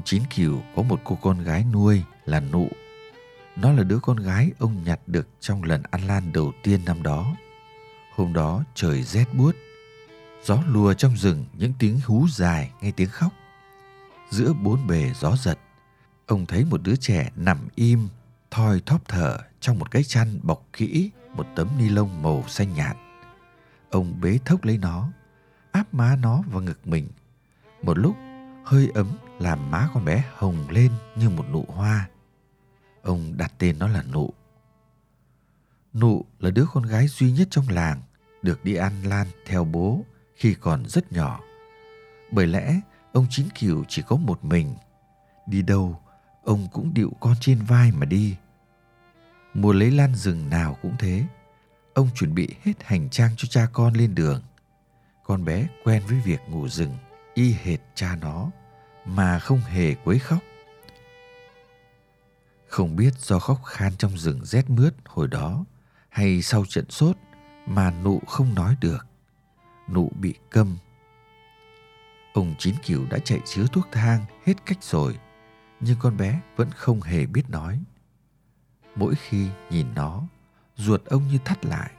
Ông 0.00 0.04
Chín 0.04 0.22
Kiều 0.30 0.62
có 0.76 0.82
một 0.82 1.00
cô 1.04 1.18
con 1.22 1.42
gái 1.44 1.64
nuôi 1.72 2.02
là 2.24 2.40
Nụ. 2.40 2.68
Nó 3.56 3.72
là 3.72 3.82
đứa 3.82 3.98
con 3.98 4.16
gái 4.16 4.50
ông 4.58 4.84
nhặt 4.84 5.00
được 5.06 5.28
trong 5.40 5.62
lần 5.62 5.82
ăn 5.90 6.06
lan 6.06 6.32
đầu 6.32 6.52
tiên 6.62 6.80
năm 6.84 7.02
đó. 7.02 7.36
Hôm 8.14 8.32
đó 8.32 8.64
trời 8.74 9.02
rét 9.02 9.34
buốt, 9.34 9.56
gió 10.44 10.62
lùa 10.66 10.94
trong 10.94 11.16
rừng 11.16 11.44
những 11.52 11.72
tiếng 11.78 12.00
hú 12.06 12.26
dài 12.28 12.70
nghe 12.80 12.90
tiếng 12.90 13.08
khóc. 13.08 13.32
Giữa 14.30 14.52
bốn 14.52 14.86
bề 14.86 15.12
gió 15.20 15.36
giật, 15.36 15.58
ông 16.26 16.46
thấy 16.46 16.64
một 16.64 16.82
đứa 16.82 16.96
trẻ 16.96 17.30
nằm 17.36 17.58
im 17.74 18.08
thoi 18.50 18.80
thóp 18.86 19.08
thở 19.08 19.38
trong 19.60 19.78
một 19.78 19.90
cái 19.90 20.04
chăn 20.04 20.40
bọc 20.42 20.66
kỹ 20.72 21.10
một 21.34 21.46
tấm 21.56 21.68
ni 21.78 21.88
lông 21.88 22.22
màu 22.22 22.44
xanh 22.48 22.74
nhạt. 22.74 22.96
Ông 23.90 24.20
bế 24.20 24.38
thốc 24.44 24.64
lấy 24.64 24.78
nó, 24.78 25.08
áp 25.72 25.94
má 25.94 26.16
nó 26.16 26.42
vào 26.52 26.62
ngực 26.62 26.86
mình. 26.86 27.08
Một 27.82 27.98
lúc, 27.98 28.16
hơi 28.64 28.90
ấm 28.94 29.06
làm 29.40 29.70
má 29.70 29.88
con 29.94 30.04
bé 30.04 30.24
hồng 30.36 30.68
lên 30.70 30.92
như 31.16 31.30
một 31.30 31.44
nụ 31.52 31.64
hoa. 31.68 32.08
Ông 33.02 33.36
đặt 33.36 33.52
tên 33.58 33.78
nó 33.78 33.88
là 33.88 34.02
Nụ. 34.02 34.30
Nụ 35.94 36.24
là 36.38 36.50
đứa 36.50 36.64
con 36.72 36.82
gái 36.82 37.08
duy 37.08 37.32
nhất 37.32 37.48
trong 37.50 37.68
làng, 37.68 38.00
được 38.42 38.64
đi 38.64 38.74
ăn 38.74 39.02
lan 39.02 39.26
theo 39.46 39.64
bố 39.64 40.04
khi 40.36 40.54
còn 40.54 40.86
rất 40.86 41.12
nhỏ. 41.12 41.40
Bởi 42.32 42.46
lẽ 42.46 42.80
ông 43.12 43.26
Chín 43.30 43.48
Cửu 43.60 43.84
chỉ 43.88 44.02
có 44.02 44.16
một 44.16 44.44
mình. 44.44 44.74
Đi 45.46 45.62
đâu, 45.62 46.00
ông 46.44 46.68
cũng 46.72 46.94
điệu 46.94 47.12
con 47.20 47.34
trên 47.40 47.62
vai 47.62 47.92
mà 47.92 48.06
đi. 48.06 48.36
Mùa 49.54 49.72
lấy 49.72 49.90
lan 49.90 50.14
rừng 50.14 50.50
nào 50.50 50.76
cũng 50.82 50.96
thế. 50.98 51.24
Ông 51.94 52.08
chuẩn 52.14 52.34
bị 52.34 52.48
hết 52.62 52.72
hành 52.84 53.10
trang 53.10 53.30
cho 53.36 53.48
cha 53.50 53.66
con 53.72 53.94
lên 53.94 54.14
đường. 54.14 54.42
Con 55.24 55.44
bé 55.44 55.68
quen 55.84 56.02
với 56.08 56.20
việc 56.24 56.40
ngủ 56.48 56.68
rừng, 56.68 56.96
y 57.34 57.52
hệt 57.62 57.80
cha 57.94 58.16
nó, 58.16 58.50
mà 59.04 59.38
không 59.38 59.60
hề 59.60 59.94
quấy 59.94 60.18
khóc. 60.18 60.38
Không 62.68 62.96
biết 62.96 63.14
do 63.18 63.38
khóc 63.38 63.64
khan 63.64 63.92
trong 63.98 64.18
rừng 64.18 64.44
rét 64.44 64.70
mướt 64.70 64.94
hồi 65.04 65.28
đó 65.28 65.64
hay 66.08 66.42
sau 66.42 66.64
trận 66.68 66.90
sốt 66.90 67.16
mà 67.66 67.90
nụ 67.90 68.20
không 68.26 68.54
nói 68.54 68.76
được. 68.80 69.06
Nụ 69.88 70.10
bị 70.20 70.34
câm. 70.50 70.78
Ông 72.34 72.54
Chín 72.58 72.74
kiều 72.82 73.06
đã 73.10 73.18
chạy 73.18 73.40
chứa 73.44 73.66
thuốc 73.72 73.88
thang 73.92 74.24
hết 74.46 74.54
cách 74.66 74.78
rồi, 74.82 75.18
nhưng 75.80 75.96
con 76.00 76.16
bé 76.16 76.40
vẫn 76.56 76.70
không 76.70 77.00
hề 77.00 77.26
biết 77.26 77.50
nói. 77.50 77.82
Mỗi 78.96 79.14
khi 79.14 79.48
nhìn 79.70 79.86
nó, 79.94 80.22
ruột 80.76 81.04
ông 81.04 81.28
như 81.28 81.38
thắt 81.44 81.64
lại. 81.64 81.90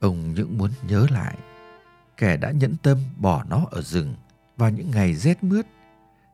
Ông 0.00 0.34
những 0.34 0.58
muốn 0.58 0.70
nhớ 0.82 1.06
lại 1.10 1.36
kẻ 2.16 2.36
đã 2.36 2.50
nhẫn 2.50 2.76
tâm 2.82 2.98
bỏ 3.16 3.44
nó 3.48 3.66
ở 3.70 3.82
rừng 3.82 4.14
vào 4.56 4.70
những 4.70 4.90
ngày 4.90 5.14
rét 5.14 5.44
mướt 5.44 5.66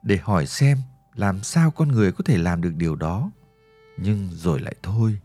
để 0.02 0.18
hỏi 0.22 0.46
xem 0.46 0.78
làm 1.14 1.42
sao 1.42 1.70
con 1.70 1.88
người 1.88 2.12
có 2.12 2.24
thể 2.24 2.38
làm 2.38 2.62
được 2.62 2.72
điều 2.76 2.96
đó 2.96 3.30
nhưng 3.98 4.28
rồi 4.32 4.60
lại 4.60 4.74
thôi 4.82 5.18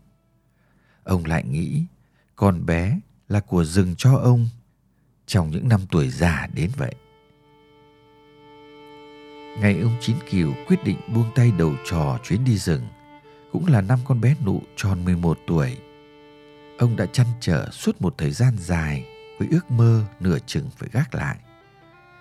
ông 1.04 1.24
lại 1.24 1.44
nghĩ, 1.44 1.84
con 2.36 2.66
bé 2.66 3.00
là 3.28 3.40
của 3.40 3.64
rừng 3.64 3.94
cho 3.98 4.14
ông, 4.16 4.48
trong 5.26 5.50
những 5.50 5.68
năm 5.68 5.80
tuổi 5.90 6.08
già 6.08 6.48
đến 6.54 6.70
vậy 6.76 6.94
ngày 9.60 9.80
ông 9.80 9.96
chín 10.00 10.16
kiều 10.30 10.52
quyết 10.66 10.84
định 10.84 10.96
buông 11.14 11.30
tay 11.34 11.52
đầu 11.58 11.72
trò 11.84 12.18
chuyến 12.24 12.44
đi 12.44 12.58
rừng, 12.58 12.86
cũng 13.52 13.66
là 13.66 13.80
năm 13.80 13.98
con 14.04 14.20
bé 14.20 14.34
nụ 14.44 14.62
tròn 14.76 15.04
11 15.04 15.38
tuổi. 15.46 15.78
Ông 16.78 16.96
đã 16.96 17.06
chăn 17.06 17.26
trở 17.40 17.70
suốt 17.70 18.00
một 18.02 18.14
thời 18.18 18.30
gian 18.30 18.56
dài 18.58 19.04
với 19.38 19.48
ước 19.50 19.70
mơ 19.70 20.04
nửa 20.20 20.38
chừng 20.46 20.70
phải 20.76 20.88
gác 20.92 21.14
lại. 21.14 21.36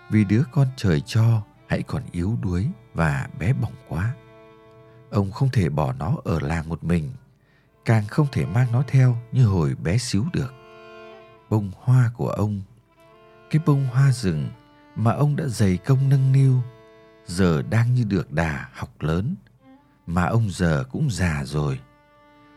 Vì 0.09 0.23
đứa 0.23 0.43
con 0.51 0.67
trời 0.77 1.01
cho 1.05 1.41
hãy 1.67 1.83
còn 1.83 2.03
yếu 2.11 2.37
đuối 2.41 2.67
và 2.93 3.29
bé 3.39 3.53
bỏng 3.53 3.73
quá. 3.89 4.15
Ông 5.09 5.31
không 5.31 5.49
thể 5.49 5.69
bỏ 5.69 5.93
nó 5.93 6.15
ở 6.23 6.39
làng 6.39 6.69
một 6.69 6.83
mình, 6.83 7.11
càng 7.85 8.07
không 8.07 8.27
thể 8.31 8.45
mang 8.45 8.71
nó 8.71 8.83
theo 8.87 9.17
như 9.31 9.45
hồi 9.45 9.75
bé 9.75 9.97
xíu 9.97 10.25
được. 10.33 10.53
Bông 11.49 11.71
hoa 11.75 12.11
của 12.17 12.29
ông, 12.29 12.61
cái 13.49 13.61
bông 13.65 13.87
hoa 13.87 14.11
rừng 14.11 14.49
mà 14.95 15.11
ông 15.11 15.35
đã 15.35 15.45
dày 15.47 15.77
công 15.77 16.09
nâng 16.09 16.31
niu, 16.31 16.61
giờ 17.25 17.61
đang 17.61 17.93
như 17.93 18.03
được 18.03 18.31
đà 18.31 18.69
học 18.73 18.89
lớn, 18.99 19.35
mà 20.07 20.25
ông 20.25 20.49
giờ 20.49 20.83
cũng 20.91 21.09
già 21.11 21.43
rồi. 21.45 21.79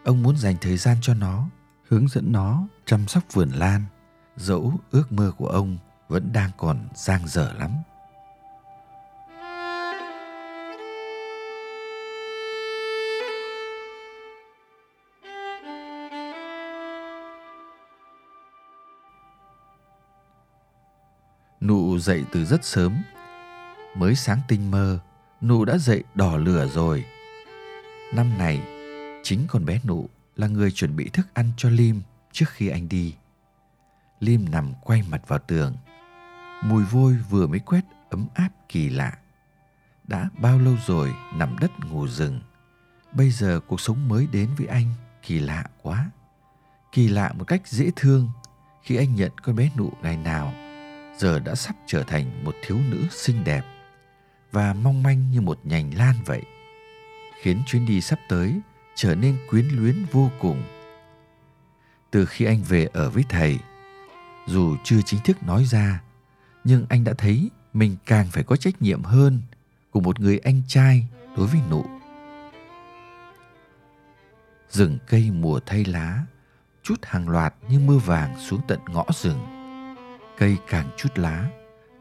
Ông 0.04 0.22
muốn 0.22 0.36
dành 0.36 0.56
thời 0.60 0.76
gian 0.76 0.96
cho 1.00 1.14
nó, 1.14 1.48
hướng 1.88 2.08
dẫn 2.08 2.32
nó 2.32 2.66
chăm 2.84 3.08
sóc 3.08 3.22
vườn 3.32 3.50
lan, 3.50 3.84
dẫu 4.36 4.72
ước 4.90 5.12
mơ 5.12 5.32
của 5.36 5.48
ông 5.48 5.78
vẫn 6.08 6.32
đang 6.32 6.50
còn 6.56 6.88
giang 6.94 7.28
dở 7.28 7.52
lắm. 7.58 7.70
Nụ 21.60 21.98
dậy 21.98 22.24
từ 22.32 22.44
rất 22.44 22.64
sớm. 22.64 23.02
Mới 23.96 24.14
sáng 24.14 24.40
tinh 24.48 24.70
mơ, 24.70 24.98
Nụ 25.42 25.64
đã 25.64 25.78
dậy 25.78 26.04
đỏ 26.14 26.36
lửa 26.36 26.68
rồi. 26.74 27.04
Năm 28.14 28.38
này, 28.38 28.62
chính 29.22 29.46
con 29.48 29.64
bé 29.64 29.80
Nụ 29.84 30.08
là 30.36 30.46
người 30.46 30.70
chuẩn 30.70 30.96
bị 30.96 31.08
thức 31.08 31.26
ăn 31.34 31.52
cho 31.56 31.70
Lim 31.70 32.02
trước 32.32 32.46
khi 32.48 32.68
anh 32.68 32.88
đi. 32.88 33.14
Lim 34.20 34.50
nằm 34.50 34.72
quay 34.80 35.02
mặt 35.10 35.28
vào 35.28 35.38
tường. 35.38 35.74
Mùi 36.64 36.84
vôi 36.84 37.16
vừa 37.30 37.46
mới 37.46 37.58
quét 37.58 37.84
ấm 38.10 38.26
áp 38.34 38.48
kỳ 38.68 38.88
lạ. 38.88 39.18
Đã 40.08 40.28
bao 40.38 40.58
lâu 40.58 40.76
rồi 40.86 41.12
nằm 41.34 41.58
đất 41.58 41.70
ngủ 41.90 42.08
rừng. 42.08 42.40
Bây 43.12 43.30
giờ 43.30 43.60
cuộc 43.66 43.80
sống 43.80 44.08
mới 44.08 44.26
đến 44.32 44.50
với 44.56 44.66
anh 44.66 44.86
kỳ 45.22 45.38
lạ 45.38 45.64
quá. 45.82 46.10
Kỳ 46.92 47.08
lạ 47.08 47.32
một 47.38 47.44
cách 47.44 47.68
dễ 47.68 47.90
thương 47.96 48.28
khi 48.82 48.96
anh 48.96 49.14
nhận 49.14 49.30
con 49.42 49.56
bé 49.56 49.70
nụ 49.76 49.92
ngày 50.02 50.16
nào 50.16 50.52
giờ 51.20 51.38
đã 51.38 51.54
sắp 51.54 51.76
trở 51.86 52.02
thành 52.02 52.44
một 52.44 52.54
thiếu 52.62 52.78
nữ 52.90 53.06
xinh 53.10 53.44
đẹp 53.44 53.62
và 54.52 54.72
mong 54.72 55.02
manh 55.02 55.30
như 55.30 55.40
một 55.40 55.58
nhành 55.64 55.94
lan 55.98 56.14
vậy, 56.26 56.42
khiến 57.42 57.62
chuyến 57.66 57.86
đi 57.86 58.00
sắp 58.00 58.18
tới 58.28 58.60
trở 58.94 59.14
nên 59.14 59.38
quyến 59.50 59.68
luyến 59.68 60.04
vô 60.12 60.30
cùng. 60.40 60.62
Từ 62.10 62.26
khi 62.26 62.44
anh 62.44 62.62
về 62.62 62.88
ở 62.92 63.10
với 63.10 63.24
thầy, 63.28 63.58
dù 64.46 64.76
chưa 64.84 65.00
chính 65.06 65.20
thức 65.24 65.42
nói 65.42 65.64
ra, 65.64 66.02
nhưng 66.64 66.86
anh 66.88 67.04
đã 67.04 67.12
thấy 67.18 67.50
mình 67.72 67.96
càng 68.06 68.26
phải 68.30 68.42
có 68.42 68.56
trách 68.56 68.82
nhiệm 68.82 69.02
hơn 69.02 69.42
của 69.90 70.00
một 70.00 70.20
người 70.20 70.38
anh 70.38 70.62
trai 70.68 71.06
đối 71.36 71.46
với 71.46 71.60
nụ. 71.70 71.84
Rừng 74.70 74.98
cây 75.06 75.30
mùa 75.30 75.60
thay 75.66 75.84
lá, 75.84 76.24
chút 76.82 76.96
hàng 77.02 77.28
loạt 77.28 77.54
như 77.68 77.80
mưa 77.80 77.98
vàng 77.98 78.40
xuống 78.40 78.60
tận 78.68 78.80
ngõ 78.88 79.04
rừng 79.14 79.59
cây 80.40 80.56
càng 80.68 80.88
chút 80.96 81.18
lá, 81.18 81.50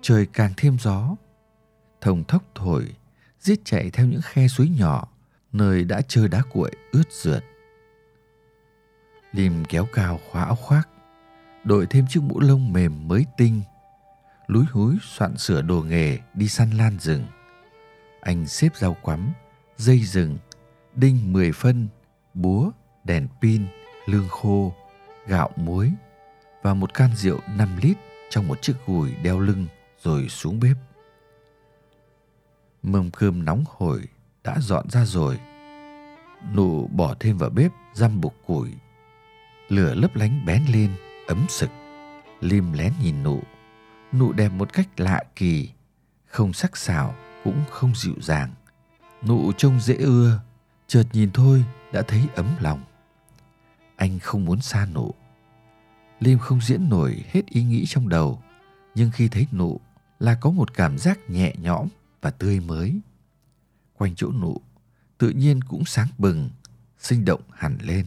trời 0.01 0.27
càng 0.33 0.53
thêm 0.57 0.77
gió. 0.79 1.15
Thông 2.01 2.23
thốc 2.23 2.43
thổi, 2.55 2.95
giết 3.39 3.59
chạy 3.65 3.89
theo 3.89 4.05
những 4.05 4.21
khe 4.23 4.47
suối 4.47 4.69
nhỏ, 4.69 5.07
nơi 5.51 5.83
đã 5.83 6.01
chơi 6.07 6.27
đá 6.27 6.41
cuội 6.51 6.71
ướt 6.91 7.11
rượt. 7.11 7.43
Lim 9.31 9.65
kéo 9.65 9.87
cao 9.93 10.19
khóa 10.31 10.43
áo 10.43 10.55
khoác, 10.55 10.89
đội 11.63 11.85
thêm 11.85 12.05
chiếc 12.09 12.23
mũ 12.23 12.39
lông 12.39 12.73
mềm 12.73 13.07
mới 13.07 13.25
tinh, 13.37 13.61
lúi 14.47 14.65
húi 14.71 14.97
soạn 15.01 15.37
sửa 15.37 15.61
đồ 15.61 15.81
nghề 15.81 16.17
đi 16.33 16.47
săn 16.47 16.71
lan 16.71 16.99
rừng. 16.99 17.25
Anh 18.21 18.47
xếp 18.47 18.69
rau 18.75 18.97
quắm, 19.01 19.33
dây 19.77 19.99
rừng, 19.99 20.37
đinh 20.95 21.33
mười 21.33 21.51
phân, 21.51 21.87
búa, 22.33 22.71
đèn 23.03 23.27
pin, 23.41 23.65
lương 24.05 24.29
khô, 24.29 24.73
gạo 25.27 25.49
muối 25.55 25.91
và 26.61 26.73
một 26.73 26.93
can 26.93 27.09
rượu 27.15 27.39
5 27.57 27.77
lít 27.81 27.97
trong 28.29 28.47
một 28.47 28.61
chiếc 28.61 28.73
gùi 28.85 29.15
đeo 29.23 29.39
lưng 29.39 29.67
rồi 30.03 30.29
xuống 30.29 30.59
bếp. 30.59 30.77
Mâm 32.83 33.11
cơm 33.11 33.45
nóng 33.45 33.63
hổi 33.67 34.01
đã 34.43 34.57
dọn 34.59 34.89
ra 34.89 35.05
rồi. 35.05 35.39
Nụ 36.55 36.87
bỏ 36.87 37.15
thêm 37.19 37.37
vào 37.37 37.49
bếp 37.49 37.71
răm 37.93 38.21
bục 38.21 38.35
củi. 38.45 38.73
Lửa 39.67 39.93
lấp 39.95 40.15
lánh 40.15 40.45
bén 40.45 40.65
lên, 40.73 40.91
ấm 41.27 41.45
sực. 41.49 41.69
Lim 42.41 42.73
lén 42.73 42.93
nhìn 43.01 43.23
nụ. 43.23 43.41
Nụ 44.13 44.31
đẹp 44.31 44.49
một 44.49 44.73
cách 44.73 44.99
lạ 44.99 45.23
kỳ, 45.35 45.69
không 46.25 46.53
sắc 46.53 46.77
sảo 46.77 47.15
cũng 47.43 47.63
không 47.69 47.95
dịu 47.95 48.15
dàng. 48.21 48.49
Nụ 49.27 49.51
trông 49.51 49.79
dễ 49.79 49.95
ưa, 49.95 50.39
chợt 50.87 51.03
nhìn 51.13 51.31
thôi 51.31 51.63
đã 51.91 52.01
thấy 52.01 52.21
ấm 52.35 52.47
lòng. 52.59 52.83
Anh 53.95 54.19
không 54.19 54.45
muốn 54.45 54.61
xa 54.61 54.87
nụ 54.93 55.13
Liêm 56.19 56.39
không 56.39 56.61
diễn 56.61 56.89
nổi 56.89 57.23
hết 57.27 57.45
ý 57.45 57.63
nghĩ 57.63 57.85
trong 57.85 58.09
đầu, 58.09 58.41
nhưng 58.95 59.11
khi 59.11 59.27
thấy 59.27 59.47
nụ 59.51 59.79
là 60.19 60.35
có 60.41 60.51
một 60.51 60.73
cảm 60.73 60.97
giác 60.97 61.29
nhẹ 61.29 61.53
nhõm 61.61 61.87
và 62.21 62.31
tươi 62.31 62.59
mới. 62.59 62.99
Quanh 63.97 64.15
chỗ 64.15 64.31
nụ, 64.31 64.61
tự 65.17 65.29
nhiên 65.29 65.61
cũng 65.61 65.85
sáng 65.85 66.07
bừng, 66.17 66.49
sinh 66.99 67.25
động 67.25 67.41
hẳn 67.51 67.77
lên. 67.81 68.05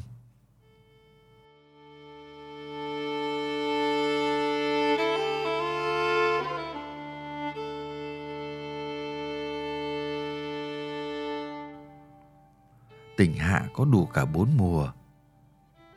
Tỉnh 13.16 13.35
Hạ 13.35 13.69
có 13.75 13.85
đủ 13.85 14.07
cả 14.07 14.25
bốn 14.25 14.57
mùa. 14.57 14.92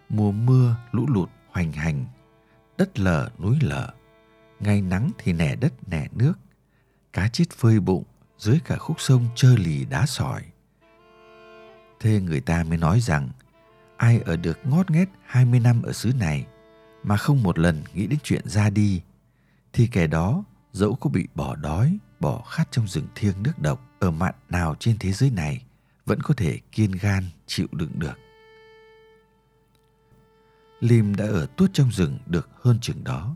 Mùa 0.10 0.31
mưa, 0.31 0.75
lũ 0.91 1.05
lụt 1.07 1.29
hoành 1.55 1.71
hành, 1.71 2.05
đất 2.77 3.00
lở 3.00 3.29
núi 3.39 3.57
lở, 3.62 3.89
ngày 4.59 4.81
nắng 4.81 5.12
thì 5.17 5.33
nẻ 5.33 5.55
đất 5.55 5.74
nẻ 5.88 6.07
nước, 6.12 6.33
cá 7.13 7.27
chết 7.27 7.50
phơi 7.50 7.79
bụng 7.79 8.03
dưới 8.38 8.59
cả 8.65 8.77
khúc 8.77 9.01
sông 9.01 9.27
trơ 9.35 9.55
lì 9.57 9.85
đá 9.85 10.05
sỏi. 10.05 10.41
Thế 12.00 12.21
người 12.21 12.41
ta 12.41 12.63
mới 12.63 12.77
nói 12.77 13.00
rằng 13.00 13.29
ai 13.97 14.19
ở 14.19 14.38
được 14.38 14.59
ngót 14.63 14.91
nghét 14.91 15.09
20 15.25 15.59
năm 15.59 15.81
ở 15.81 15.93
xứ 15.93 16.12
này 16.19 16.45
mà 17.03 17.17
không 17.17 17.43
một 17.43 17.59
lần 17.59 17.83
nghĩ 17.93 18.07
đến 18.07 18.19
chuyện 18.24 18.50
ra 18.50 18.69
đi 18.69 19.01
thì 19.74 19.88
kẻ 19.88 20.07
đó 20.07 20.43
dẫu 20.71 20.95
có 20.95 21.09
bị 21.09 21.27
bỏ 21.35 21.55
đói, 21.55 21.97
bỏ 22.19 22.41
khát 22.41 22.67
trong 22.71 22.88
rừng 22.88 23.07
thiêng 23.15 23.43
nước 23.43 23.59
độc 23.59 23.81
ở 24.00 24.12
mạn 24.12 24.35
nào 24.50 24.75
trên 24.79 24.97
thế 25.00 25.12
giới 25.12 25.29
này 25.29 25.63
vẫn 26.05 26.21
có 26.21 26.33
thể 26.38 26.59
kiên 26.71 26.91
gan 26.91 27.24
chịu 27.47 27.67
đựng 27.71 27.91
được. 28.00 28.25
Lim 30.79 31.15
đã 31.15 31.25
ở 31.25 31.48
tuốt 31.55 31.74
trong 31.74 31.91
rừng 31.91 32.17
được 32.25 32.50
hơn 32.62 32.79
chừng 32.82 33.03
đó. 33.03 33.36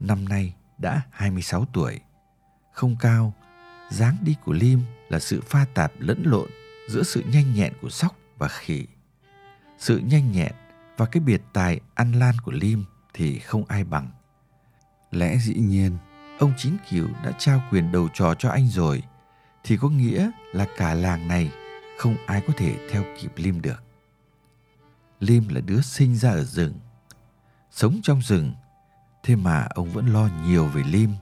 Năm 0.00 0.28
nay 0.28 0.54
đã 0.78 1.02
26 1.10 1.66
tuổi. 1.72 2.00
Không 2.72 2.96
cao, 3.00 3.34
dáng 3.90 4.16
đi 4.22 4.36
của 4.44 4.52
Lim 4.52 4.82
là 5.08 5.18
sự 5.18 5.40
pha 5.40 5.66
tạp 5.74 5.92
lẫn 5.98 6.22
lộn 6.24 6.50
giữa 6.88 7.02
sự 7.02 7.22
nhanh 7.32 7.54
nhẹn 7.54 7.72
của 7.82 7.90
sóc 7.90 8.16
và 8.38 8.48
khỉ. 8.48 8.86
Sự 9.78 9.98
nhanh 9.98 10.32
nhẹn 10.32 10.52
và 10.96 11.06
cái 11.06 11.20
biệt 11.20 11.42
tài 11.52 11.80
ăn 11.94 12.12
lan 12.12 12.34
của 12.44 12.52
Lim 12.52 12.84
thì 13.14 13.38
không 13.38 13.64
ai 13.64 13.84
bằng. 13.84 14.10
Lẽ 15.10 15.36
dĩ 15.36 15.54
nhiên, 15.54 15.98
ông 16.38 16.52
Chín 16.56 16.76
Kiều 16.90 17.06
đã 17.24 17.32
trao 17.38 17.62
quyền 17.70 17.92
đầu 17.92 18.08
trò 18.14 18.34
cho 18.34 18.50
anh 18.50 18.68
rồi, 18.68 19.02
thì 19.64 19.76
có 19.76 19.88
nghĩa 19.88 20.30
là 20.52 20.66
cả 20.76 20.94
làng 20.94 21.28
này 21.28 21.50
không 21.98 22.16
ai 22.26 22.42
có 22.46 22.52
thể 22.56 22.88
theo 22.90 23.04
kịp 23.20 23.32
Lim 23.36 23.60
được. 23.60 23.82
Lim 25.20 25.48
là 25.48 25.60
đứa 25.60 25.80
sinh 25.80 26.16
ra 26.16 26.30
ở 26.30 26.44
rừng, 26.44 26.74
sống 27.70 28.00
trong 28.02 28.22
rừng, 28.22 28.52
thế 29.22 29.36
mà 29.36 29.66
ông 29.74 29.90
vẫn 29.90 30.06
lo 30.06 30.28
nhiều 30.46 30.66
về 30.66 30.82
Lim. 30.86 31.14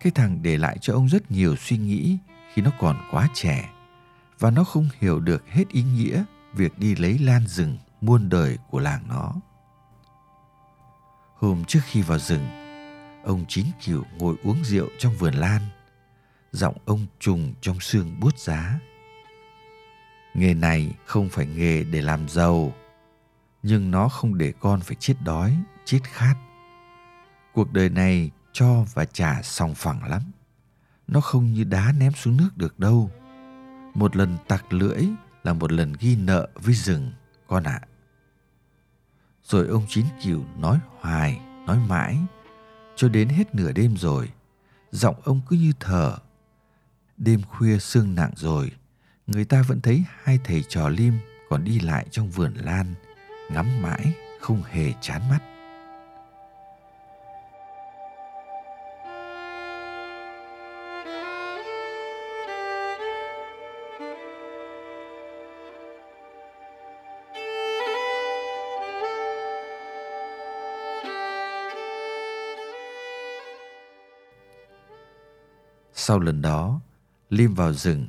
Cái 0.00 0.12
thằng 0.14 0.42
để 0.42 0.58
lại 0.58 0.78
cho 0.80 0.94
ông 0.94 1.08
rất 1.08 1.30
nhiều 1.30 1.56
suy 1.56 1.78
nghĩ 1.78 2.18
khi 2.52 2.62
nó 2.62 2.70
còn 2.78 2.96
quá 3.10 3.28
trẻ 3.34 3.70
và 4.38 4.50
nó 4.50 4.64
không 4.64 4.88
hiểu 4.98 5.20
được 5.20 5.48
hết 5.48 5.68
ý 5.68 5.82
nghĩa 5.82 6.24
việc 6.52 6.78
đi 6.78 6.94
lấy 6.94 7.18
lan 7.18 7.46
rừng 7.46 7.78
muôn 8.00 8.28
đời 8.28 8.58
của 8.70 8.80
làng 8.80 9.02
nó. 9.08 9.34
Hôm 11.34 11.64
trước 11.64 11.80
khi 11.84 12.02
vào 12.02 12.18
rừng, 12.18 12.46
ông 13.24 13.44
Chín 13.48 13.66
Kiều 13.80 14.02
ngồi 14.18 14.36
uống 14.44 14.64
rượu 14.64 14.88
trong 14.98 15.14
vườn 15.16 15.34
lan. 15.34 15.62
Giọng 16.52 16.76
ông 16.84 17.06
trùng 17.20 17.54
trong 17.60 17.80
xương 17.80 18.20
bút 18.20 18.38
giá. 18.38 18.80
Nghề 20.34 20.54
này 20.54 20.92
không 21.04 21.28
phải 21.28 21.46
nghề 21.46 21.84
để 21.84 22.02
làm 22.02 22.28
giàu, 22.28 22.72
nhưng 23.66 23.90
nó 23.90 24.08
không 24.08 24.38
để 24.38 24.52
con 24.60 24.80
phải 24.80 24.96
chết 25.00 25.14
đói, 25.24 25.56
chết 25.84 26.00
khát. 26.02 26.34
Cuộc 27.52 27.72
đời 27.72 27.88
này 27.88 28.30
cho 28.52 28.84
và 28.94 29.04
trả 29.04 29.42
sòng 29.42 29.74
phẳng 29.74 30.08
lắm. 30.08 30.22
Nó 31.06 31.20
không 31.20 31.52
như 31.52 31.64
đá 31.64 31.92
ném 31.98 32.12
xuống 32.12 32.36
nước 32.36 32.50
được 32.56 32.78
đâu. 32.78 33.10
Một 33.94 34.16
lần 34.16 34.36
tặc 34.48 34.72
lưỡi 34.72 35.02
là 35.44 35.52
một 35.52 35.72
lần 35.72 35.92
ghi 36.00 36.16
nợ 36.16 36.48
với 36.54 36.74
rừng, 36.74 37.12
con 37.46 37.64
ạ. 37.64 37.80
À. 37.82 37.88
Rồi 39.44 39.68
ông 39.68 39.84
Chín 39.88 40.04
Kiều 40.22 40.44
nói 40.58 40.78
hoài, 41.00 41.40
nói 41.66 41.78
mãi, 41.88 42.18
cho 42.96 43.08
đến 43.08 43.28
hết 43.28 43.54
nửa 43.54 43.72
đêm 43.72 43.96
rồi. 43.96 44.30
Giọng 44.90 45.16
ông 45.24 45.40
cứ 45.48 45.56
như 45.56 45.72
thở. 45.80 46.16
Đêm 47.16 47.42
khuya 47.42 47.78
sương 47.78 48.14
nặng 48.14 48.32
rồi, 48.36 48.72
người 49.26 49.44
ta 49.44 49.62
vẫn 49.62 49.80
thấy 49.80 50.04
hai 50.22 50.38
thầy 50.44 50.64
trò 50.68 50.88
lim 50.88 51.18
còn 51.48 51.64
đi 51.64 51.80
lại 51.80 52.06
trong 52.10 52.30
vườn 52.30 52.54
lan, 52.54 52.94
ngắm 53.50 53.82
mãi, 53.82 54.12
không 54.40 54.62
hề 54.62 54.92
chán 55.00 55.22
mắt. 55.30 55.38
Sau 76.06 76.20
lần 76.20 76.42
đó, 76.42 76.80
Lim 77.30 77.54
vào 77.54 77.72
rừng 77.72 78.06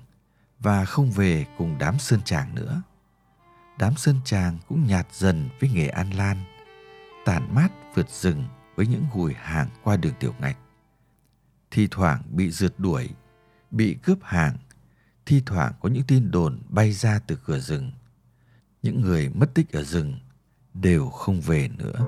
và 0.59 0.85
không 0.85 1.11
về 1.11 1.45
cùng 1.57 1.77
đám 1.79 1.99
sơn 1.99 2.21
tràng 2.25 2.55
nữa. 2.55 2.81
Đám 3.79 3.93
sơn 3.95 4.15
tràng 4.25 4.57
cũng 4.67 4.87
nhạt 4.87 5.07
dần 5.13 5.49
với 5.59 5.69
nghề 5.69 5.87
ăn 5.87 6.09
lan, 6.09 6.37
tản 7.25 7.55
mát 7.55 7.69
vượt 7.95 8.09
rừng 8.09 8.43
với 8.75 8.87
những 8.87 9.05
gùi 9.13 9.33
hàng 9.33 9.69
qua 9.83 9.97
đường 9.97 10.13
tiểu 10.19 10.33
ngạch. 10.39 10.57
Thi 11.71 11.87
thoảng 11.91 12.21
bị 12.31 12.51
rượt 12.51 12.73
đuổi, 12.77 13.09
bị 13.71 13.97
cướp 14.03 14.17
hàng, 14.21 14.57
thi 15.25 15.43
thoảng 15.45 15.73
có 15.81 15.89
những 15.89 16.03
tin 16.07 16.31
đồn 16.31 16.59
bay 16.69 16.91
ra 16.91 17.19
từ 17.27 17.37
cửa 17.45 17.59
rừng. 17.59 17.91
Những 18.83 19.01
người 19.01 19.29
mất 19.29 19.53
tích 19.53 19.71
ở 19.71 19.83
rừng 19.83 20.19
đều 20.73 21.09
không 21.09 21.41
về 21.41 21.69
nữa. 21.77 22.05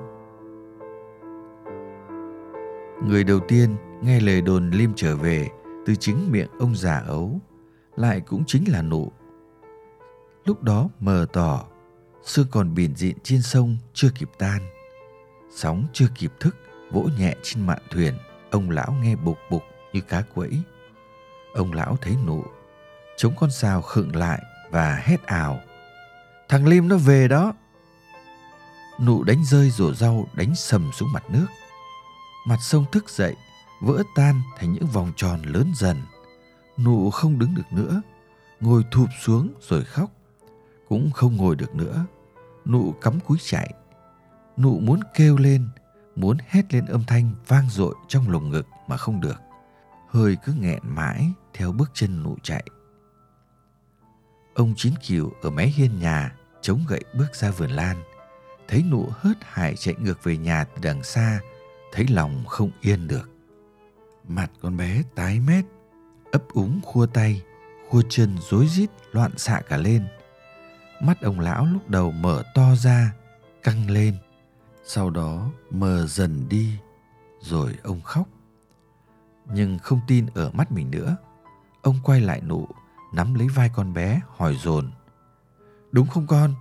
Người 3.06 3.24
đầu 3.24 3.40
tiên 3.48 3.76
nghe 4.04 4.20
lời 4.20 4.42
đồn 4.42 4.70
Lim 4.70 4.94
trở 4.96 5.16
về 5.16 5.50
từ 5.86 5.96
chính 5.96 6.32
miệng 6.32 6.50
ông 6.60 6.76
già 6.76 6.98
ấu 6.98 7.40
lại 7.96 8.22
cũng 8.22 8.44
chính 8.48 8.72
là 8.72 8.82
nụ 8.82 9.12
lúc 10.48 10.64
đó 10.64 10.90
mờ 11.00 11.26
tỏ 11.34 11.66
sương 12.24 12.48
còn 12.52 12.76
biển 12.76 12.96
diện 12.96 13.18
trên 13.24 13.42
sông 13.42 13.78
chưa 13.94 14.10
kịp 14.10 14.30
tan 14.38 14.62
sóng 15.56 15.86
chưa 15.94 16.08
kịp 16.16 16.32
thức 16.40 16.56
vỗ 16.92 17.10
nhẹ 17.18 17.36
trên 17.44 17.66
mạn 17.66 17.82
thuyền 17.90 18.18
ông 18.52 18.70
lão 18.70 18.92
nghe 18.92 19.16
bục 19.16 19.38
bục 19.52 19.64
như 19.94 20.02
cá 20.02 20.22
quẫy 20.22 20.62
ông 21.54 21.74
lão 21.74 21.98
thấy 22.02 22.16
nụ 22.26 22.44
chống 23.18 23.34
con 23.40 23.52
sao 23.52 23.82
khựng 23.82 24.16
lại 24.16 24.42
và 24.72 24.96
hét 24.96 25.26
ào 25.26 25.60
thằng 26.50 26.68
lim 26.68 26.88
nó 26.88 26.98
về 26.98 27.28
đó 27.28 27.54
nụ 29.00 29.24
đánh 29.24 29.44
rơi 29.46 29.70
rổ 29.70 29.94
rau 29.94 30.28
đánh 30.34 30.56
sầm 30.56 30.92
xuống 30.94 31.12
mặt 31.14 31.24
nước 31.30 31.48
mặt 32.48 32.58
sông 32.62 32.86
thức 32.92 33.10
dậy 33.10 33.36
vỡ 33.80 34.04
tan 34.16 34.42
thành 34.58 34.74
những 34.74 34.86
vòng 34.86 35.12
tròn 35.16 35.42
lớn 35.42 35.72
dần. 35.76 36.02
Nụ 36.78 37.10
không 37.10 37.40
đứng 37.40 37.56
được 37.56 37.72
nữa, 37.72 38.02
ngồi 38.60 38.84
thụp 38.92 39.10
xuống 39.22 39.54
rồi 39.62 39.84
khóc. 39.84 40.12
Cũng 40.90 41.12
không 41.12 41.36
ngồi 41.36 41.56
được 41.56 41.76
nữa, 41.76 42.06
nụ 42.66 42.92
cắm 42.92 43.20
cúi 43.20 43.38
chạy. 43.42 43.74
Nụ 44.58 44.80
muốn 44.80 45.00
kêu 45.14 45.38
lên, 45.38 45.68
muốn 46.16 46.38
hét 46.48 46.74
lên 46.74 46.86
âm 46.86 47.04
thanh 47.08 47.32
vang 47.48 47.70
dội 47.70 47.96
trong 48.08 48.30
lồng 48.30 48.50
ngực 48.50 48.68
mà 48.88 48.98
không 48.98 49.22
được. 49.22 49.42
Hơi 50.10 50.38
cứ 50.46 50.54
nghẹn 50.60 50.80
mãi 50.84 51.32
theo 51.54 51.72
bước 51.72 51.92
chân 51.94 52.24
nụ 52.24 52.38
chạy. 52.44 52.64
Ông 54.54 54.74
Chín 54.78 54.94
Kiều 55.02 55.32
ở 55.42 55.50
mé 55.50 55.66
hiên 55.66 56.00
nhà 56.00 56.36
chống 56.62 56.80
gậy 56.88 57.04
bước 57.14 57.36
ra 57.36 57.52
vườn 57.52 57.70
lan. 57.70 58.04
Thấy 58.68 58.84
nụ 58.92 59.10
hớt 59.12 59.38
hải 59.42 59.76
chạy 59.76 59.96
ngược 60.00 60.24
về 60.24 60.38
nhà 60.38 60.64
từ 60.64 60.82
đằng 60.82 61.04
xa, 61.04 61.40
thấy 61.92 62.08
lòng 62.08 62.46
không 62.48 62.72
yên 62.82 63.08
được. 63.08 63.30
Mặt 64.28 64.52
con 64.62 64.78
bé 64.78 65.02
tái 65.16 65.40
mét, 65.40 65.66
ấp 66.32 66.44
úng 66.54 66.82
khua 66.84 67.06
tay, 67.06 67.42
khua 67.90 68.02
chân 68.10 68.38
rối 68.50 68.68
rít 68.68 68.90
loạn 69.12 69.32
xạ 69.38 69.62
cả 69.70 69.78
lên. 69.78 70.08
Mắt 71.02 71.22
ông 71.22 71.40
lão 71.40 71.66
lúc 71.66 71.90
đầu 71.90 72.12
mở 72.12 72.44
to 72.54 72.76
ra, 72.76 73.14
căng 73.64 73.90
lên, 73.90 74.18
sau 74.84 75.10
đó 75.10 75.52
mờ 75.70 76.08
dần 76.08 76.50
đi, 76.50 76.78
rồi 77.42 77.76
ông 77.84 78.02
khóc. 78.02 78.28
Nhưng 79.46 79.80
không 79.80 80.00
tin 80.08 80.26
ở 80.36 80.52
mắt 80.54 80.72
mình 80.72 80.92
nữa, 80.92 81.18
ông 81.82 81.96
quay 82.04 82.22
lại 82.22 82.42
nụ, 82.42 82.68
nắm 83.14 83.34
lấy 83.34 83.48
vai 83.48 83.70
con 83.76 83.94
bé 83.94 84.22
hỏi 84.28 84.58
dồn 84.64 84.92
Đúng 85.92 86.08
không 86.08 86.28
con? 86.28 86.54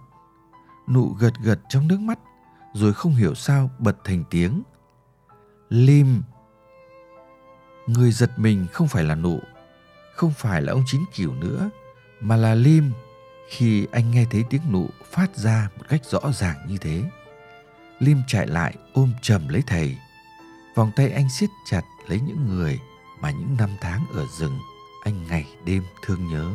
Nụ 0.88 1.09
gật 1.09 1.33
gật 1.42 1.61
trong 1.68 1.88
nước 1.88 2.01
mắt, 2.01 2.18
rồi 2.72 2.92
không 2.92 3.14
hiểu 3.14 3.35
sao 3.35 3.70
bật 3.79 3.96
thành 4.05 4.25
tiếng. 4.31 4.62
Lim, 5.68 6.22
Người 7.87 8.12
giật 8.12 8.38
mình 8.38 8.66
không 8.72 8.88
phải 8.88 9.05
là 9.05 9.14
nụ, 9.14 9.40
không 10.14 10.33
phải 10.37 10.62
là 10.62 10.72
ông 10.72 10.83
Chín 10.87 11.01
kiểu 11.14 11.35
nữa, 11.35 11.70
mà 12.20 12.37
là 12.37 12.55
Lim 12.55 12.92
khi 13.48 13.87
anh 13.92 14.11
nghe 14.11 14.24
thấy 14.30 14.44
tiếng 14.50 14.72
nụ 14.72 14.88
phát 15.11 15.37
ra 15.37 15.68
một 15.78 15.85
cách 15.88 16.00
rõ 16.04 16.20
ràng 16.32 16.56
như 16.68 16.78
thế. 16.78 17.02
Lim 17.98 18.22
chạy 18.26 18.46
lại 18.46 18.74
ôm 18.92 19.12
chầm 19.22 19.48
lấy 19.48 19.62
thầy. 19.66 19.96
Vòng 20.74 20.90
tay 20.96 21.11
anh 21.11 21.28
siết 21.30 21.50
chặt 21.70 21.82
lấy 22.06 22.20
những 22.20 22.46
người 22.48 22.80
mà 23.20 23.30
những 23.30 23.56
năm 23.59 23.70
tháng 23.80 24.06
ở 24.14 24.26
rừng 24.38 24.59
anh 25.04 25.26
ngày 25.26 25.46
đêm 25.64 25.82
thương 26.02 26.26
nhớ. 26.26 26.50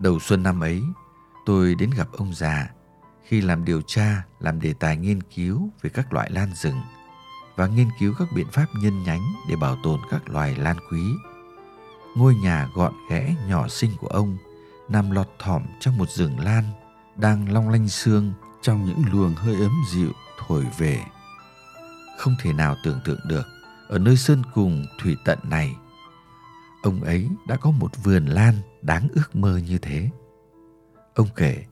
Đầu 0.00 0.18
xuân 0.20 0.42
năm 0.42 0.60
ấy, 0.60 0.82
tôi 1.46 1.74
đến 1.74 1.90
gặp 1.90 2.08
ông 2.12 2.34
già 2.34 2.70
khi 3.24 3.40
làm 3.40 3.64
điều 3.64 3.82
tra, 3.82 4.24
làm 4.40 4.60
đề 4.60 4.72
tài 4.72 4.96
nghiên 4.96 5.22
cứu 5.22 5.70
về 5.82 5.90
các 5.90 6.12
loại 6.12 6.30
lan 6.30 6.54
rừng 6.54 6.80
và 7.56 7.66
nghiên 7.66 7.88
cứu 8.00 8.14
các 8.18 8.28
biện 8.34 8.46
pháp 8.52 8.66
nhân 8.80 9.02
nhánh 9.02 9.22
để 9.48 9.56
bảo 9.56 9.76
tồn 9.82 10.00
các 10.10 10.28
loài 10.28 10.56
lan 10.56 10.76
quý. 10.90 11.02
Ngôi 12.16 12.34
nhà 12.34 12.68
gọn 12.74 12.92
ghẽ 13.10 13.34
nhỏ 13.48 13.68
xinh 13.68 13.90
của 14.00 14.06
ông 14.06 14.36
nằm 14.88 15.10
lọt 15.10 15.28
thỏm 15.38 15.62
trong 15.80 15.98
một 15.98 16.10
rừng 16.10 16.40
lan 16.40 16.64
đang 17.16 17.52
long 17.52 17.68
lanh 17.68 17.88
sương 17.88 18.32
trong 18.62 18.84
những 18.84 19.02
luồng 19.12 19.34
hơi 19.34 19.54
ấm 19.54 19.72
dịu 19.90 20.12
thổi 20.38 20.64
về. 20.78 21.00
Không 22.18 22.34
thể 22.42 22.52
nào 22.52 22.76
tưởng 22.84 23.00
tượng 23.04 23.20
được 23.28 23.46
ở 23.88 23.98
nơi 23.98 24.16
sơn 24.16 24.42
cùng 24.54 24.86
thủy 25.02 25.16
tận 25.24 25.38
này 25.42 25.76
ông 26.82 27.00
ấy 27.00 27.28
đã 27.46 27.56
có 27.56 27.70
một 27.70 28.04
vườn 28.04 28.26
lan 28.26 28.54
đáng 28.82 29.08
ước 29.14 29.36
mơ 29.36 29.60
như 29.68 29.78
thế. 29.78 30.10
Ông 31.16 31.28
kể, 31.36 31.64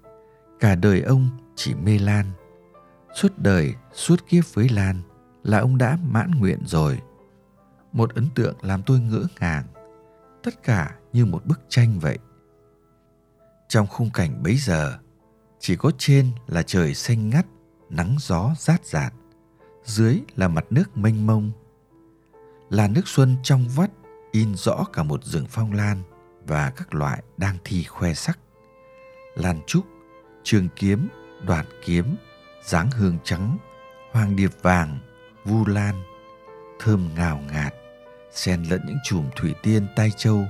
cả 0.61 0.75
đời 0.75 1.01
ông 1.01 1.29
chỉ 1.57 1.75
mê 1.75 1.99
lan. 1.99 2.27
Suốt 3.15 3.39
đời, 3.39 3.75
suốt 3.93 4.27
kiếp 4.29 4.45
với 4.55 4.69
lan 4.69 5.03
là 5.43 5.59
ông 5.59 5.79
đã 5.79 5.99
mãn 6.03 6.31
nguyện 6.31 6.59
rồi. 6.67 7.01
Một 7.93 8.15
ấn 8.15 8.29
tượng 8.35 8.57
làm 8.63 8.83
tôi 8.83 9.01
ngỡ 9.01 9.25
ngàng. 9.41 9.65
Tất 10.43 10.63
cả 10.63 10.95
như 11.13 11.27
một 11.27 11.47
bức 11.47 11.61
tranh 11.69 11.99
vậy. 12.01 12.19
Trong 13.69 13.87
khung 13.87 14.11
cảnh 14.11 14.43
bấy 14.43 14.57
giờ, 14.57 14.99
chỉ 15.59 15.77
có 15.77 15.91
trên 15.99 16.31
là 16.47 16.63
trời 16.63 16.95
xanh 16.95 17.31
ngắt, 17.31 17.47
nắng 17.91 18.17
gió 18.19 18.55
rát 18.59 18.87
rạt. 18.87 19.13
Dưới 19.85 20.21
là 20.37 20.49
mặt 20.49 20.65
nước 20.71 20.97
mênh 20.97 21.27
mông. 21.27 21.53
Là 22.71 22.89
nước 22.89 23.09
xuân 23.09 23.37
trong 23.43 23.69
vắt 23.69 23.91
in 24.33 24.55
rõ 24.55 24.85
cả 24.93 25.03
một 25.03 25.25
rừng 25.25 25.47
phong 25.49 25.73
lan 25.73 26.03
và 26.47 26.71
các 26.71 26.95
loại 26.95 27.23
đang 27.37 27.57
thi 27.65 27.85
khoe 27.85 28.15
sắc. 28.15 28.39
Lan 29.35 29.61
trúc, 29.67 29.85
trường 30.43 30.69
kiếm, 30.77 31.09
đoạn 31.47 31.67
kiếm, 31.85 32.17
dáng 32.65 32.91
hương 32.91 33.19
trắng, 33.25 33.59
hoàng 34.13 34.37
điệp 34.37 34.51
vàng, 34.63 34.99
vu 35.45 35.67
lan, 35.67 36.03
thơm 36.79 37.09
ngào 37.15 37.41
ngạt, 37.53 37.75
xen 38.33 38.63
lẫn 38.63 38.81
những 38.87 38.99
chùm 39.05 39.31
thủy 39.37 39.55
tiên 39.63 39.87
tai 39.97 40.11
châu, 40.11 40.45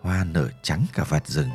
hoa 0.00 0.24
nở 0.24 0.48
trắng 0.62 0.86
cả 0.94 1.04
vạt 1.08 1.26
rừng. 1.26 1.50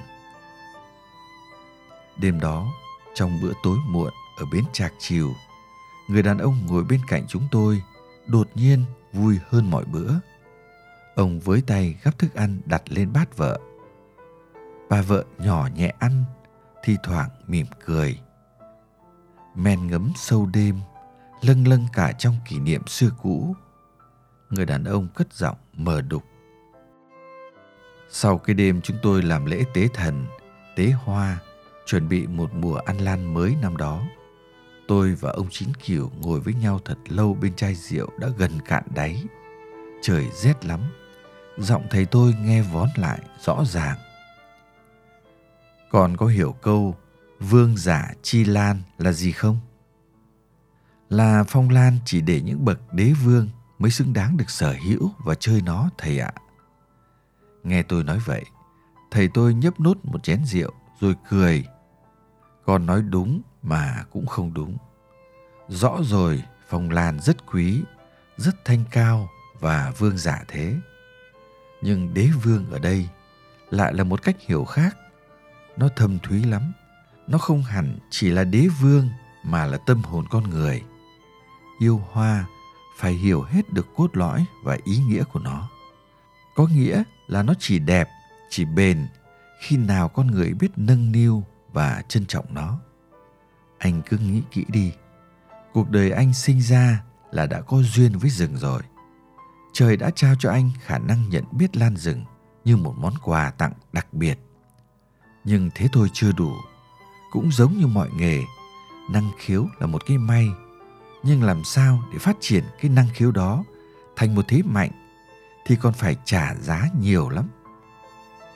Đêm 2.18 2.40
đó, 2.40 2.68
trong 3.14 3.42
bữa 3.42 3.54
tối 3.64 3.78
muộn 3.88 4.14
ở 4.38 4.46
bến 4.52 4.64
Trạc 4.74 4.94
Chiều, 5.00 5.34
người 6.10 6.24
đàn 6.24 6.38
ông 6.38 6.58
ngồi 6.66 6.84
bên 6.84 7.02
cạnh 7.08 7.26
chúng 7.28 7.48
tôi 7.52 7.82
đột 8.28 8.48
nhiên 8.56 8.86
vui 9.14 9.40
hơn 9.50 9.72
mọi 9.72 9.86
bữa 9.86 10.12
Ông 11.16 11.40
với 11.40 11.62
tay 11.68 11.96
gắp 12.04 12.20
thức 12.20 12.34
ăn 12.34 12.62
đặt 12.66 12.84
lên 12.86 13.14
bát 13.14 13.38
vợ. 13.38 13.60
Bà 14.90 15.02
vợ 15.02 15.26
nhỏ 15.38 15.68
nhẹ 15.76 15.94
ăn, 16.00 16.24
thi 16.86 16.98
thoảng 17.04 17.30
mỉm 17.48 17.66
cười. 17.86 18.20
Men 19.56 19.88
ngấm 19.88 20.12
sâu 20.16 20.46
đêm, 20.54 20.80
lâng 21.42 21.68
lâng 21.68 21.86
cả 21.94 22.12
trong 22.12 22.36
kỷ 22.50 22.60
niệm 22.60 22.88
xưa 22.88 23.10
cũ. 23.22 23.56
Người 24.50 24.66
đàn 24.66 24.84
ông 24.84 25.08
cất 25.16 25.34
giọng 25.34 25.58
mờ 25.74 26.02
đục. 26.02 26.24
Sau 28.10 28.38
cái 28.38 28.54
đêm 28.54 28.82
chúng 28.82 28.98
tôi 29.02 29.22
làm 29.24 29.46
lễ 29.46 29.64
tế 29.74 29.88
thần, 29.94 30.26
tế 30.76 30.92
hoa, 30.92 31.40
chuẩn 31.86 32.10
bị 32.10 32.28
một 32.28 32.54
mùa 32.54 32.76
ăn 32.76 32.98
lan 32.98 33.34
mới 33.34 33.56
năm 33.62 33.78
đó. 33.78 34.02
Tôi 34.88 35.16
và 35.16 35.32
ông 35.32 35.48
Chín 35.52 35.70
Kiều 35.74 36.12
ngồi 36.20 36.40
với 36.40 36.54
nhau 36.54 36.80
thật 36.86 36.98
lâu 37.08 37.34
bên 37.34 37.56
chai 37.56 37.76
rượu 37.76 38.10
đã 38.20 38.28
gần 38.38 38.52
cạn 38.66 38.84
đáy. 38.96 39.24
Trời 40.02 40.26
rét 40.34 40.66
lắm, 40.66 40.80
giọng 41.58 41.88
thầy 41.90 42.06
tôi 42.06 42.34
nghe 42.40 42.62
vón 42.62 42.90
lại 42.96 43.20
rõ 43.46 43.64
ràng 43.66 43.98
còn 45.92 46.18
có 46.18 46.26
hiểu 46.26 46.52
câu 46.52 46.96
vương 47.40 47.78
giả 47.78 48.14
chi 48.22 48.46
lan 48.46 48.82
là 48.98 49.12
gì 49.12 49.32
không? 49.32 49.60
Là 51.10 51.44
phong 51.48 51.70
lan 51.70 51.98
chỉ 52.06 52.22
để 52.22 52.42
những 52.42 52.66
bậc 52.66 52.94
đế 52.94 53.14
vương 53.24 53.50
mới 53.80 53.92
xứng 53.92 54.14
đáng 54.14 54.38
được 54.38 54.50
sở 54.50 54.76
hữu 54.86 55.12
và 55.18 55.36
chơi 55.36 55.62
nó, 55.62 55.90
thầy 55.98 56.20
ạ. 56.20 56.32
Nghe 57.64 57.84
tôi 57.84 58.04
nói 58.04 58.20
vậy, 58.26 58.44
thầy 59.12 59.28
tôi 59.34 59.54
nhấp 59.54 59.80
nốt 59.80 59.98
một 60.04 60.24
chén 60.24 60.46
rượu 60.46 60.72
rồi 61.02 61.16
cười. 61.30 61.66
Con 62.66 62.86
nói 62.86 63.02
đúng 63.02 63.42
mà 63.62 64.04
cũng 64.12 64.26
không 64.26 64.54
đúng. 64.54 64.78
Rõ 65.68 65.98
rồi, 66.04 66.44
phong 66.68 66.90
lan 66.90 67.20
rất 67.20 67.52
quý, 67.52 67.84
rất 68.38 68.66
thanh 68.66 68.84
cao 68.92 69.30
và 69.60 69.94
vương 69.98 70.18
giả 70.18 70.44
thế. 70.48 70.76
Nhưng 71.82 72.14
đế 72.14 72.30
vương 72.44 72.72
ở 72.72 72.80
đây 72.80 73.10
lại 73.70 73.94
là 73.94 74.04
một 74.04 74.22
cách 74.22 74.36
hiểu 74.40 74.66
khác 74.66 74.98
nó 75.78 75.90
thâm 75.96 76.20
thúy 76.20 76.44
lắm. 76.44 76.74
Nó 77.28 77.38
không 77.38 77.64
hẳn 77.64 77.98
chỉ 78.10 78.30
là 78.30 78.44
đế 78.44 78.68
vương 78.82 79.10
mà 79.44 79.66
là 79.66 79.78
tâm 79.78 80.02
hồn 80.02 80.26
con 80.30 80.50
người. 80.50 80.84
Yêu 81.80 82.02
hoa 82.12 82.46
phải 82.98 83.14
hiểu 83.14 83.42
hết 83.42 83.74
được 83.74 83.88
cốt 83.96 84.18
lõi 84.18 84.46
và 84.64 84.78
ý 84.84 84.98
nghĩa 84.98 85.24
của 85.24 85.40
nó. 85.40 85.70
Có 86.56 86.68
nghĩa 86.68 87.04
là 87.28 87.44
nó 87.44 87.54
chỉ 87.60 87.80
đẹp, 87.80 88.10
chỉ 88.50 88.66
bền 88.66 89.08
khi 89.62 89.78
nào 89.78 90.10
con 90.10 90.28
người 90.28 90.54
biết 90.54 90.72
nâng 90.76 91.12
niu 91.12 91.44
và 91.74 92.04
trân 92.08 92.26
trọng 92.26 92.54
nó. 92.54 92.80
Anh 93.78 94.02
cứ 94.10 94.18
nghĩ 94.18 94.42
kỹ 94.52 94.66
đi. 94.68 94.92
Cuộc 95.74 95.90
đời 95.90 96.12
anh 96.12 96.34
sinh 96.34 96.62
ra 96.62 97.04
là 97.32 97.46
đã 97.46 97.62
có 97.62 97.78
duyên 97.82 98.18
với 98.18 98.30
rừng 98.30 98.58
rồi. 98.58 98.82
Trời 99.74 99.98
đã 99.98 100.10
trao 100.16 100.36
cho 100.40 100.52
anh 100.52 100.72
khả 100.82 100.98
năng 100.98 101.30
nhận 101.30 101.44
biết 101.52 101.78
lan 101.78 101.98
rừng 101.98 102.26
như 102.66 102.78
một 102.78 102.94
món 102.98 103.14
quà 103.24 103.52
tặng 103.52 103.74
đặc 103.94 104.14
biệt. 104.14 104.40
Nhưng 105.46 105.70
thế 105.76 105.88
thôi 105.92 106.10
chưa 106.14 106.32
đủ. 106.32 106.54
Cũng 107.32 107.52
giống 107.52 107.74
như 107.74 107.88
mọi 107.88 108.10
nghề, 108.16 108.44
năng 109.12 109.32
khiếu 109.38 109.68
là 109.80 109.88
một 109.88 110.06
cái 110.06 110.18
may. 110.18 110.48
Nhưng 111.24 111.44
làm 111.44 111.64
sao 111.64 112.04
để 112.14 112.20
phát 112.20 112.38
triển 112.40 112.64
cái 112.82 112.92
năng 112.92 113.08
khiếu 113.14 113.32
đó 113.32 113.64
thành 114.16 114.36
một 114.36 114.46
thế 114.48 114.62
mạnh 114.66 114.92
thì 115.66 115.76
còn 115.76 115.94
phải 115.94 116.18
trả 116.26 116.56
giá 116.56 116.90
nhiều 117.02 117.30
lắm. 117.30 117.50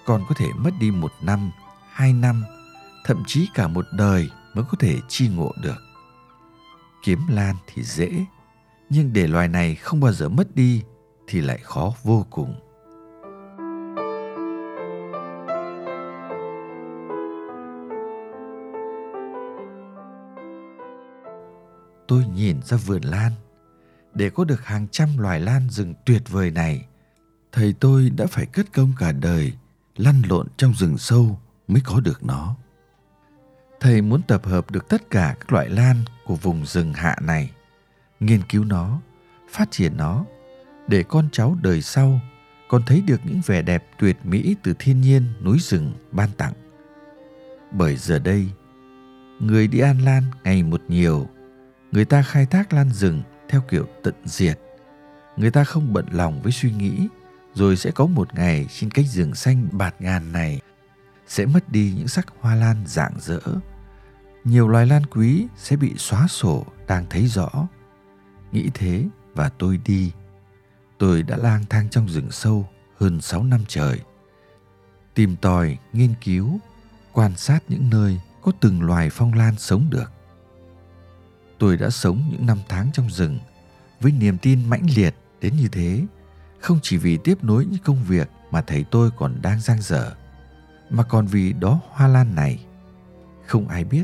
Còn 0.05 0.25
có 0.29 0.35
thể 0.35 0.47
mất 0.57 0.71
đi 0.79 0.91
một 0.91 1.11
năm, 1.21 1.51
hai 1.91 2.13
năm, 2.13 2.43
thậm 3.05 3.23
chí 3.27 3.49
cả 3.53 3.67
một 3.67 3.85
đời 3.93 4.29
mới 4.53 4.65
có 4.69 4.77
thể 4.79 4.97
chi 5.07 5.27
ngộ 5.27 5.51
được. 5.61 5.77
Kiếm 7.03 7.19
lan 7.29 7.55
thì 7.67 7.83
dễ, 7.83 8.25
nhưng 8.89 9.13
để 9.13 9.27
loài 9.27 9.47
này 9.47 9.75
không 9.75 9.99
bao 9.99 10.13
giờ 10.13 10.29
mất 10.29 10.55
đi 10.55 10.83
thì 11.27 11.41
lại 11.41 11.59
khó 11.63 11.93
vô 12.03 12.25
cùng 12.29 12.68
tôi 22.09 22.25
nhìn 22.35 22.57
ra 22.63 22.77
vườn 22.77 23.01
lan 23.01 23.31
để 24.13 24.29
có 24.29 24.43
được 24.43 24.65
hàng 24.65 24.87
trăm 24.91 25.17
loài 25.17 25.39
lan 25.39 25.69
rừng 25.69 25.93
tuyệt 26.05 26.21
vời 26.29 26.51
này 26.51 26.85
thầy 27.51 27.73
tôi 27.79 28.09
đã 28.09 28.25
phải 28.27 28.45
cất 28.45 28.73
công 28.73 28.93
cả 28.99 29.11
đời 29.11 29.53
lăn 29.97 30.21
lộn 30.29 30.47
trong 30.57 30.73
rừng 30.73 30.97
sâu 30.97 31.39
mới 31.67 31.81
có 31.85 31.99
được 31.99 32.23
nó 32.23 32.55
thầy 33.79 34.01
muốn 34.01 34.21
tập 34.21 34.45
hợp 34.45 34.71
được 34.71 34.89
tất 34.89 35.09
cả 35.09 35.35
các 35.39 35.53
loại 35.53 35.69
lan 35.69 35.97
của 36.25 36.35
vùng 36.35 36.65
rừng 36.65 36.93
hạ 36.93 37.15
này 37.21 37.51
nghiên 38.19 38.41
cứu 38.49 38.63
nó 38.63 39.01
phát 39.49 39.71
triển 39.71 39.97
nó 39.97 40.25
để 40.87 41.03
con 41.03 41.29
cháu 41.31 41.57
đời 41.61 41.81
sau 41.81 42.19
còn 42.69 42.83
thấy 42.85 43.01
được 43.01 43.21
những 43.25 43.41
vẻ 43.45 43.61
đẹp 43.61 43.83
tuyệt 43.99 44.17
mỹ 44.23 44.55
từ 44.63 44.73
thiên 44.79 45.01
nhiên 45.01 45.23
núi 45.43 45.57
rừng 45.59 45.91
ban 46.11 46.29
tặng. 46.37 46.53
Bởi 47.71 47.95
giờ 47.95 48.19
đây, 48.19 48.47
người 49.39 49.67
đi 49.67 49.79
An 49.79 49.99
Lan 49.99 50.23
ngày 50.43 50.63
một 50.63 50.81
nhiều, 50.87 51.27
người 51.91 52.05
ta 52.05 52.21
khai 52.21 52.45
thác 52.45 52.73
lan 52.73 52.91
rừng 52.91 53.21
theo 53.49 53.61
kiểu 53.69 53.87
tận 54.03 54.15
diệt. 54.25 54.59
Người 55.37 55.51
ta 55.51 55.63
không 55.63 55.93
bận 55.93 56.05
lòng 56.11 56.41
với 56.41 56.51
suy 56.51 56.71
nghĩ, 56.71 57.07
rồi 57.53 57.75
sẽ 57.75 57.91
có 57.91 58.05
một 58.05 58.35
ngày 58.35 58.67
trên 58.79 58.91
cánh 58.91 59.05
rừng 59.05 59.35
xanh 59.35 59.67
bạt 59.71 59.95
ngàn 59.99 60.31
này 60.31 60.61
sẽ 61.27 61.45
mất 61.45 61.69
đi 61.69 61.93
những 61.97 62.07
sắc 62.07 62.27
hoa 62.39 62.55
lan 62.55 62.83
rạng 62.87 63.13
rỡ. 63.19 63.39
Nhiều 64.43 64.67
loài 64.67 64.85
lan 64.85 65.05
quý 65.05 65.47
sẽ 65.57 65.75
bị 65.75 65.93
xóa 65.97 66.27
sổ 66.27 66.65
đang 66.87 67.05
thấy 67.09 67.27
rõ. 67.27 67.67
Nghĩ 68.51 68.69
thế 68.73 69.05
và 69.35 69.49
tôi 69.49 69.79
đi 69.85 70.11
tôi 70.99 71.23
đã 71.23 71.37
lang 71.37 71.65
thang 71.69 71.89
trong 71.89 72.09
rừng 72.09 72.31
sâu 72.31 72.69
hơn 72.97 73.21
6 73.21 73.43
năm 73.43 73.59
trời. 73.67 73.99
Tìm 75.13 75.35
tòi, 75.35 75.77
nghiên 75.93 76.13
cứu, 76.23 76.59
quan 77.13 77.35
sát 77.35 77.63
những 77.67 77.89
nơi 77.89 78.19
có 78.41 78.51
từng 78.59 78.81
loài 78.81 79.09
phong 79.11 79.33
lan 79.33 79.55
sống 79.57 79.87
được. 79.89 80.11
Tôi 81.59 81.77
đã 81.77 81.89
sống 81.89 82.23
những 82.31 82.45
năm 82.45 82.57
tháng 82.67 82.89
trong 82.93 83.09
rừng 83.09 83.39
với 83.99 84.11
niềm 84.11 84.37
tin 84.37 84.69
mãnh 84.69 84.85
liệt 84.95 85.15
đến 85.41 85.53
như 85.55 85.67
thế, 85.67 86.05
không 86.59 86.79
chỉ 86.81 86.97
vì 86.97 87.17
tiếp 87.17 87.43
nối 87.43 87.65
những 87.65 87.83
công 87.83 88.03
việc 88.03 88.29
mà 88.51 88.61
thầy 88.61 88.83
tôi 88.83 89.11
còn 89.15 89.41
đang 89.41 89.61
giang 89.61 89.81
dở, 89.81 90.15
mà 90.89 91.03
còn 91.03 91.25
vì 91.27 91.53
đó 91.53 91.79
hoa 91.89 92.07
lan 92.07 92.35
này. 92.35 92.59
Không 93.45 93.67
ai 93.67 93.83
biết, 93.83 94.03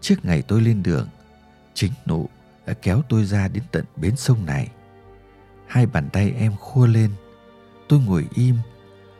trước 0.00 0.24
ngày 0.24 0.42
tôi 0.42 0.60
lên 0.60 0.82
đường, 0.82 1.08
chính 1.74 1.92
nụ 2.06 2.28
đã 2.66 2.74
kéo 2.82 3.02
tôi 3.08 3.24
ra 3.24 3.48
đến 3.48 3.62
tận 3.72 3.84
bến 3.96 4.16
sông 4.16 4.46
này 4.46 4.68
hai 5.66 5.86
bàn 5.86 6.08
tay 6.12 6.30
em 6.30 6.56
khua 6.56 6.86
lên 6.86 7.10
tôi 7.88 8.00
ngồi 8.00 8.28
im 8.34 8.56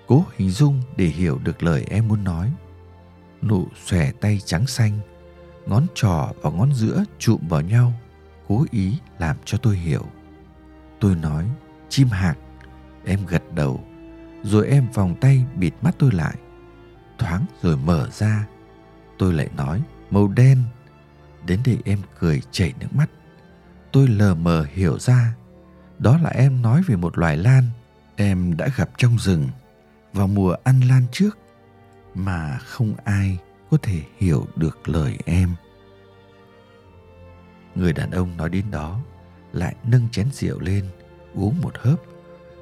cố 0.07 0.25
hình 0.37 0.51
dung 0.51 0.83
để 0.97 1.05
hiểu 1.05 1.39
được 1.45 1.63
lời 1.63 1.87
em 1.91 2.09
muốn 2.09 2.25
nói 2.25 2.53
nụ 3.43 3.67
xòe 3.87 4.13
tay 4.13 4.41
trắng 4.45 4.67
xanh 4.67 5.01
ngón 5.69 5.87
trỏ 5.95 6.33
và 6.43 6.51
ngón 6.51 6.75
giữa 6.75 7.05
chụm 7.19 7.49
vào 7.49 7.61
nhau 7.61 7.93
cố 8.49 8.65
ý 8.71 8.99
làm 9.19 9.37
cho 9.45 9.59
tôi 9.59 9.77
hiểu. 9.77 10.07
Tôi 11.01 11.15
nói 11.15 11.45
chim 11.89 12.09
hạc. 12.09 12.39
Em 13.05 13.27
gật 13.27 13.43
đầu 13.55 13.81
rồi 14.43 14.69
em 14.69 14.89
vòng 14.95 15.15
tay 15.21 15.45
bịt 15.57 15.73
mắt 15.83 15.95
tôi 15.99 16.13
lại. 16.13 16.35
Thoáng 17.19 17.45
rồi 17.63 17.77
mở 17.77 18.09
ra. 18.13 18.47
Tôi 19.19 19.33
lại 19.33 19.49
nói 19.57 19.83
màu 20.11 20.29
đen. 20.29 20.63
Đến 21.47 21.61
đây 21.65 21.79
em 21.85 21.99
cười 22.19 22.43
chảy 22.51 22.73
nước 22.81 22.95
mắt. 22.95 23.11
Tôi 23.93 24.09
lờ 24.09 24.35
mờ 24.35 24.67
hiểu 24.75 24.99
ra, 24.99 25.35
đó 25.99 26.19
là 26.23 26.31
em 26.31 26.63
nói 26.63 26.83
về 26.87 26.97
một 26.97 27.19
loài 27.19 27.37
lan 27.37 27.65
em 28.17 28.57
đã 28.57 28.69
gặp 28.77 28.91
trong 28.97 29.19
rừng 29.19 29.49
vào 30.13 30.27
mùa 30.27 30.57
ăn 30.65 30.81
lan 30.81 31.03
trước 31.13 31.39
mà 32.15 32.59
không 32.59 32.95
ai 33.05 33.39
có 33.71 33.77
thể 33.83 34.03
hiểu 34.17 34.47
được 34.57 34.89
lời 34.89 35.19
em. 35.25 35.55
Người 37.75 37.93
đàn 37.93 38.11
ông 38.11 38.37
nói 38.37 38.49
đến 38.51 38.65
đó 38.71 39.01
lại 39.53 39.77
nâng 39.85 40.09
chén 40.09 40.31
rượu 40.33 40.61
lên 40.61 40.85
uống 41.35 41.61
một 41.61 41.79
hớp 41.79 42.01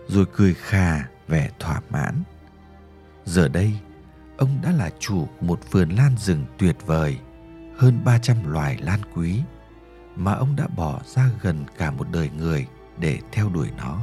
rồi 0.08 0.26
cười 0.32 0.54
khà 0.54 1.08
vẻ 1.28 1.50
thỏa 1.58 1.80
mãn. 1.90 2.22
Giờ 3.24 3.48
đây, 3.48 3.72
ông 4.36 4.58
đã 4.62 4.72
là 4.72 4.90
chủ 4.98 5.28
của 5.40 5.46
một 5.46 5.60
vườn 5.70 5.90
lan 5.90 6.16
rừng 6.18 6.44
tuyệt 6.58 6.76
vời, 6.86 7.18
hơn 7.76 8.00
300 8.04 8.52
loài 8.52 8.78
lan 8.80 9.00
quý 9.14 9.42
mà 10.16 10.32
ông 10.32 10.56
đã 10.56 10.66
bỏ 10.76 11.00
ra 11.06 11.30
gần 11.42 11.64
cả 11.78 11.90
một 11.90 12.06
đời 12.12 12.30
người 12.36 12.66
để 12.98 13.18
theo 13.32 13.48
đuổi 13.48 13.68
nó. 13.76 14.00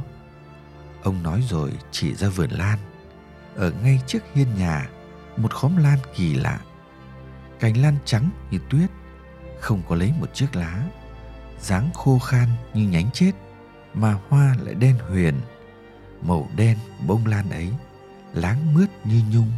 Ông 1.02 1.22
nói 1.22 1.44
rồi 1.48 1.72
chỉ 1.90 2.14
ra 2.14 2.28
vườn 2.28 2.50
lan. 2.50 2.78
Ở 3.56 3.72
ngay 3.82 4.00
trước 4.06 4.22
hiên 4.34 4.54
nhà, 4.58 4.88
một 5.36 5.54
khóm 5.54 5.76
lan 5.76 5.98
kỳ 6.16 6.34
lạ. 6.34 6.60
Cành 7.60 7.76
lan 7.82 7.96
trắng 8.04 8.30
như 8.50 8.58
tuyết, 8.70 8.90
không 9.60 9.82
có 9.88 9.94
lấy 9.94 10.12
một 10.20 10.34
chiếc 10.34 10.56
lá. 10.56 10.84
dáng 11.60 11.90
khô 11.94 12.18
khan 12.18 12.48
như 12.74 12.88
nhánh 12.88 13.10
chết, 13.10 13.32
mà 13.94 14.18
hoa 14.28 14.56
lại 14.60 14.74
đen 14.74 14.98
huyền. 15.08 15.40
Màu 16.22 16.48
đen 16.56 16.78
bông 17.06 17.26
lan 17.26 17.50
ấy, 17.50 17.72
láng 18.32 18.74
mướt 18.74 18.88
như 19.06 19.22
nhung, 19.30 19.52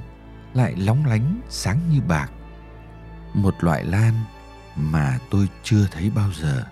lại 0.55 0.77
lóng 0.77 1.07
lánh 1.07 1.41
sáng 1.49 1.79
như 1.93 2.01
bạc. 2.01 2.31
Một 3.35 3.65
loại 3.65 3.85
lan 3.85 4.15
mà 4.77 5.19
tôi 5.31 5.49
chưa 5.63 5.87
thấy 5.91 6.11
bao 6.11 6.33
giờ. 6.33 6.65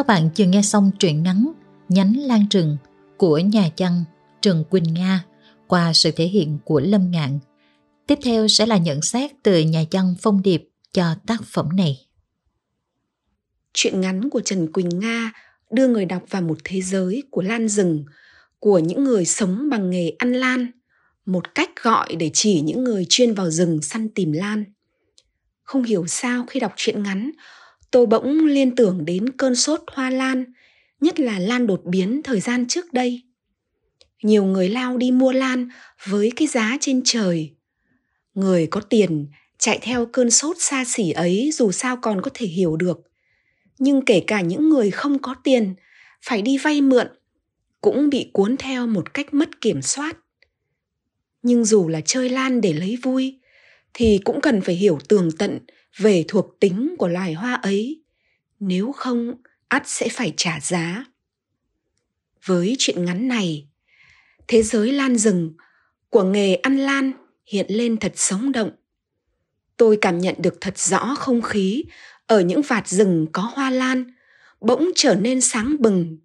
Các 0.00 0.06
bạn 0.06 0.30
vừa 0.38 0.44
nghe 0.44 0.62
xong 0.62 0.90
truyện 0.98 1.22
ngắn 1.22 1.52
Nhánh 1.88 2.16
Lan 2.18 2.48
Trừng 2.50 2.76
của 3.16 3.38
nhà 3.38 3.68
văn 3.78 4.04
Trần 4.40 4.64
Quỳnh 4.70 4.94
Nga 4.94 5.24
qua 5.66 5.92
sự 5.92 6.10
thể 6.10 6.24
hiện 6.24 6.58
của 6.64 6.80
Lâm 6.80 7.10
Ngạn. 7.10 7.38
Tiếp 8.06 8.18
theo 8.22 8.48
sẽ 8.48 8.66
là 8.66 8.76
nhận 8.76 9.02
xét 9.02 9.30
từ 9.42 9.60
nhà 9.60 9.84
văn 9.90 10.14
Phong 10.22 10.42
Điệp 10.42 10.68
cho 10.92 11.14
tác 11.26 11.42
phẩm 11.44 11.68
này. 11.76 12.06
Chuyện 13.74 14.00
ngắn 14.00 14.30
của 14.30 14.40
Trần 14.40 14.72
Quỳnh 14.72 14.88
Nga 14.88 15.32
đưa 15.70 15.88
người 15.88 16.04
đọc 16.04 16.22
vào 16.30 16.42
một 16.42 16.58
thế 16.64 16.80
giới 16.80 17.22
của 17.30 17.42
lan 17.42 17.68
rừng, 17.68 18.04
của 18.58 18.78
những 18.78 19.04
người 19.04 19.24
sống 19.24 19.68
bằng 19.70 19.90
nghề 19.90 20.12
ăn 20.18 20.32
lan, 20.32 20.70
một 21.26 21.54
cách 21.54 21.70
gọi 21.82 22.16
để 22.16 22.30
chỉ 22.34 22.60
những 22.60 22.84
người 22.84 23.06
chuyên 23.08 23.34
vào 23.34 23.50
rừng 23.50 23.82
săn 23.82 24.08
tìm 24.14 24.32
lan. 24.32 24.64
Không 25.62 25.82
hiểu 25.82 26.06
sao 26.06 26.44
khi 26.48 26.60
đọc 26.60 26.72
truyện 26.76 27.02
ngắn, 27.02 27.30
tôi 27.90 28.06
bỗng 28.06 28.46
liên 28.46 28.76
tưởng 28.76 29.04
đến 29.04 29.30
cơn 29.30 29.54
sốt 29.54 29.80
hoa 29.92 30.10
lan, 30.10 30.44
nhất 31.00 31.20
là 31.20 31.38
lan 31.38 31.66
đột 31.66 31.80
biến 31.84 32.20
thời 32.24 32.40
gian 32.40 32.66
trước 32.68 32.92
đây. 32.92 33.22
Nhiều 34.22 34.44
người 34.44 34.68
lao 34.68 34.96
đi 34.96 35.10
mua 35.10 35.32
lan 35.32 35.68
với 36.04 36.32
cái 36.36 36.48
giá 36.48 36.76
trên 36.80 37.02
trời. 37.04 37.54
Người 38.34 38.66
có 38.66 38.80
tiền 38.80 39.26
chạy 39.58 39.78
theo 39.82 40.06
cơn 40.06 40.30
sốt 40.30 40.56
xa 40.58 40.84
xỉ 40.84 41.10
ấy 41.10 41.50
dù 41.52 41.72
sao 41.72 41.96
còn 41.96 42.22
có 42.22 42.30
thể 42.34 42.46
hiểu 42.46 42.76
được. 42.76 43.00
Nhưng 43.78 44.04
kể 44.04 44.24
cả 44.26 44.40
những 44.40 44.68
người 44.68 44.90
không 44.90 45.18
có 45.18 45.34
tiền, 45.44 45.74
phải 46.22 46.42
đi 46.42 46.58
vay 46.58 46.80
mượn, 46.80 47.06
cũng 47.80 48.10
bị 48.10 48.30
cuốn 48.32 48.56
theo 48.56 48.86
một 48.86 49.14
cách 49.14 49.34
mất 49.34 49.60
kiểm 49.60 49.82
soát. 49.82 50.16
Nhưng 51.42 51.64
dù 51.64 51.88
là 51.88 52.00
chơi 52.00 52.28
lan 52.28 52.60
để 52.60 52.72
lấy 52.72 52.98
vui, 53.02 53.40
thì 53.94 54.20
cũng 54.24 54.40
cần 54.40 54.60
phải 54.60 54.74
hiểu 54.74 54.98
tường 55.08 55.30
tận 55.38 55.58
về 56.00 56.24
thuộc 56.28 56.60
tính 56.60 56.94
của 56.98 57.08
loài 57.08 57.34
hoa 57.34 57.54
ấy. 57.54 58.02
Nếu 58.60 58.92
không, 58.92 59.34
ắt 59.68 59.82
sẽ 59.86 60.08
phải 60.08 60.34
trả 60.36 60.60
giá. 60.60 61.04
Với 62.44 62.76
chuyện 62.78 63.04
ngắn 63.04 63.28
này, 63.28 63.66
thế 64.48 64.62
giới 64.62 64.92
lan 64.92 65.16
rừng 65.16 65.52
của 66.10 66.24
nghề 66.24 66.54
ăn 66.54 66.76
lan 66.76 67.12
hiện 67.46 67.66
lên 67.68 67.96
thật 67.96 68.12
sống 68.16 68.52
động. 68.52 68.70
Tôi 69.76 69.98
cảm 70.00 70.18
nhận 70.18 70.34
được 70.38 70.54
thật 70.60 70.78
rõ 70.78 71.14
không 71.18 71.42
khí 71.42 71.84
ở 72.26 72.40
những 72.40 72.62
vạt 72.62 72.88
rừng 72.88 73.26
có 73.32 73.42
hoa 73.42 73.70
lan 73.70 74.04
bỗng 74.60 74.90
trở 74.94 75.14
nên 75.14 75.40
sáng 75.40 75.76
bừng, 75.78 76.18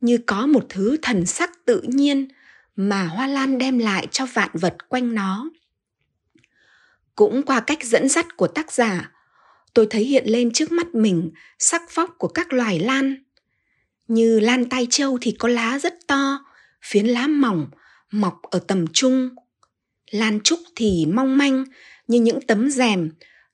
như 0.00 0.18
có 0.26 0.46
một 0.46 0.66
thứ 0.68 0.96
thần 1.02 1.26
sắc 1.26 1.50
tự 1.64 1.82
nhiên 1.82 2.28
mà 2.76 3.04
hoa 3.04 3.26
lan 3.26 3.58
đem 3.58 3.78
lại 3.78 4.06
cho 4.10 4.26
vạn 4.26 4.50
vật 4.52 4.88
quanh 4.88 5.14
nó 5.14 5.50
cũng 7.18 7.42
qua 7.42 7.60
cách 7.60 7.84
dẫn 7.84 8.08
dắt 8.08 8.36
của 8.36 8.46
tác 8.46 8.72
giả. 8.72 9.12
Tôi 9.74 9.86
thấy 9.90 10.04
hiện 10.04 10.24
lên 10.26 10.52
trước 10.52 10.72
mắt 10.72 10.94
mình 10.94 11.30
sắc 11.58 11.94
vóc 11.94 12.10
của 12.18 12.28
các 12.28 12.52
loài 12.52 12.78
lan. 12.78 13.16
Như 14.08 14.40
lan 14.40 14.68
tai 14.68 14.86
châu 14.90 15.18
thì 15.20 15.36
có 15.38 15.48
lá 15.48 15.78
rất 15.78 15.94
to, 16.06 16.44
phiến 16.82 17.06
lá 17.06 17.26
mỏng, 17.26 17.66
mọc 18.10 18.42
ở 18.42 18.58
tầm 18.58 18.86
trung. 18.92 19.28
Lan 20.10 20.40
trúc 20.40 20.58
thì 20.76 21.06
mong 21.06 21.38
manh, 21.38 21.64
như 22.08 22.20
những 22.20 22.40
tấm 22.46 22.70
rèm, 22.70 23.10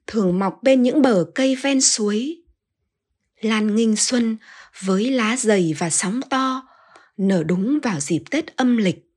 thường 0.06 0.38
mọc 0.38 0.58
bên 0.62 0.82
những 0.82 1.02
bờ 1.02 1.24
cây 1.34 1.56
ven 1.56 1.80
suối. 1.80 2.42
Lan 3.40 3.76
nghinh 3.76 3.96
xuân 3.96 4.36
với 4.84 5.10
lá 5.10 5.36
dày 5.36 5.74
và 5.78 5.90
sóng 5.90 6.20
to, 6.30 6.68
nở 7.16 7.42
đúng 7.42 7.78
vào 7.82 8.00
dịp 8.00 8.22
tết 8.30 8.56
âm 8.56 8.76
lịch. 8.76 9.10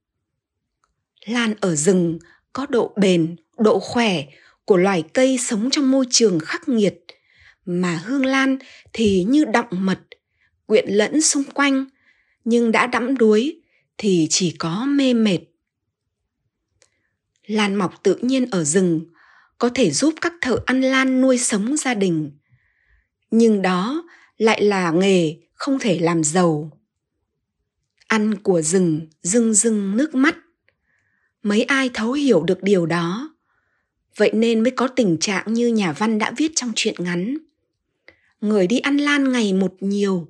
Lan 1.25 1.53
ở 1.61 1.75
rừng 1.75 2.19
có 2.53 2.65
độ 2.69 2.93
bền 2.97 3.35
độ 3.59 3.79
khỏe 3.79 4.25
của 4.65 4.77
loài 4.77 5.03
cây 5.13 5.37
sống 5.37 5.69
trong 5.71 5.91
môi 5.91 6.05
trường 6.09 6.39
khắc 6.39 6.69
nghiệt. 6.69 7.05
Mà 7.65 8.01
hương 8.05 8.25
lan 8.25 8.57
thì 8.93 9.23
như 9.23 9.45
đọng 9.45 9.67
mật, 9.71 9.99
quyện 10.65 10.89
lẫn 10.89 11.21
xung 11.21 11.43
quanh, 11.43 11.85
nhưng 12.43 12.71
đã 12.71 12.87
đẫm 12.87 13.17
đuối 13.17 13.61
thì 13.97 14.27
chỉ 14.29 14.55
có 14.59 14.85
mê 14.85 15.13
mệt. 15.13 15.39
Lan 17.45 17.75
mọc 17.75 18.03
tự 18.03 18.15
nhiên 18.21 18.45
ở 18.51 18.63
rừng, 18.63 19.05
có 19.57 19.69
thể 19.73 19.91
giúp 19.91 20.13
các 20.21 20.33
thợ 20.41 20.59
ăn 20.65 20.81
lan 20.81 21.21
nuôi 21.21 21.37
sống 21.37 21.77
gia 21.77 21.93
đình. 21.93 22.31
Nhưng 23.31 23.61
đó 23.61 24.03
lại 24.37 24.63
là 24.63 24.91
nghề 24.91 25.35
không 25.53 25.79
thể 25.79 25.99
làm 25.99 26.23
giàu. 26.23 26.71
Ăn 28.07 28.35
của 28.35 28.61
rừng 28.61 29.07
rưng 29.21 29.53
rưng 29.53 29.97
nước 29.97 30.15
mắt. 30.15 30.35
Mấy 31.43 31.63
ai 31.63 31.89
thấu 31.93 32.11
hiểu 32.11 32.43
được 32.43 32.63
điều 32.63 32.85
đó 32.85 33.36
vậy 34.17 34.31
nên 34.33 34.63
mới 34.63 34.71
có 34.71 34.87
tình 34.87 35.17
trạng 35.19 35.53
như 35.53 35.67
nhà 35.67 35.91
văn 35.91 36.17
đã 36.17 36.31
viết 36.37 36.51
trong 36.55 36.71
truyện 36.75 36.95
ngắn. 36.99 37.37
Người 38.41 38.67
đi 38.67 38.79
ăn 38.79 38.97
lan 38.97 39.31
ngày 39.31 39.53
một 39.53 39.73
nhiều, 39.79 40.27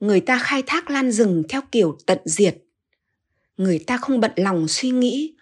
người 0.00 0.20
ta 0.20 0.38
khai 0.38 0.62
thác 0.66 0.90
lan 0.90 1.12
rừng 1.12 1.42
theo 1.48 1.62
kiểu 1.72 1.98
tận 2.06 2.18
diệt. 2.24 2.56
Người 3.56 3.78
ta 3.78 3.96
không 3.96 4.20
bận 4.20 4.32
lòng 4.36 4.68
suy 4.68 4.90
nghĩ, 4.90 5.34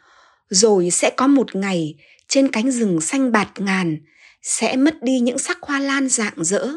rồi 0.51 0.91
sẽ 0.91 1.11
có 1.17 1.27
một 1.27 1.57
ngày, 1.57 1.95
trên 2.29 2.49
cánh 2.49 2.71
rừng 2.71 3.01
xanh 3.01 3.33
bạt 3.33 3.49
ngàn, 3.59 3.99
sẽ 4.43 4.77
mất 4.77 5.03
đi 5.03 5.21
những 5.21 5.39
sắc 5.39 5.59
hoa 5.63 5.79
lan 5.81 6.09
rạng 6.09 6.45
rỡ. 6.45 6.69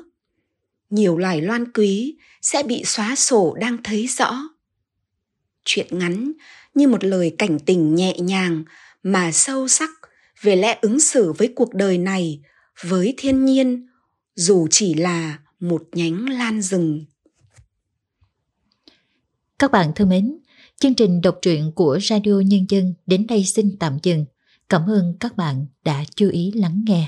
Nhiều 0.90 1.18
loài 1.18 1.42
loan 1.42 1.72
quý 1.72 2.18
sẽ 2.42 2.64
bị 2.64 2.84
xóa 2.86 3.16
sổ 3.16 3.56
đang 3.60 3.78
thấy 3.84 4.08
rõ. 4.08 4.50
Chuyện 5.66 5.88
ngắn 6.00 6.32
như 6.74 6.88
một 6.88 7.04
lời 7.04 7.36
cảnh 7.38 7.60
tình 7.60 7.96
nhẹ 7.96 8.20
nhàng 8.20 8.64
mà 9.04 9.32
sâu 9.32 9.68
sắc 9.68 9.90
về 10.42 10.56
lẽ 10.56 10.80
ứng 10.82 11.00
xử 11.00 11.34
với 11.34 11.54
cuộc 11.56 11.74
đời 11.74 11.98
này 11.98 12.42
với 12.86 13.14
thiên 13.18 13.46
nhiên, 13.46 13.88
dù 14.36 14.68
chỉ 14.72 14.94
là 14.94 15.40
một 15.60 15.84
nhánh 15.94 16.30
lan 16.30 16.62
rừng 16.62 17.06
các 19.60 19.72
bạn 19.72 19.92
thân 19.96 20.10
mến, 20.10 20.40
Chương 20.80 20.94
trình 20.94 21.22
đọc 21.22 21.40
truyện 21.42 21.72
của 21.76 22.00
Radio 22.02 22.42
Nhân 22.46 22.66
dân 22.70 22.94
đến 23.06 23.28
đây 23.28 23.46
xin 23.46 23.78
tạm 23.80 23.98
dừng. 24.04 24.26
Cảm 24.70 24.90
ơn 24.90 25.14
các 25.20 25.38
bạn 25.38 25.66
đã 25.86 26.04
chú 26.16 26.30
ý 26.30 26.52
lắng 26.52 26.84
nghe. 26.88 27.08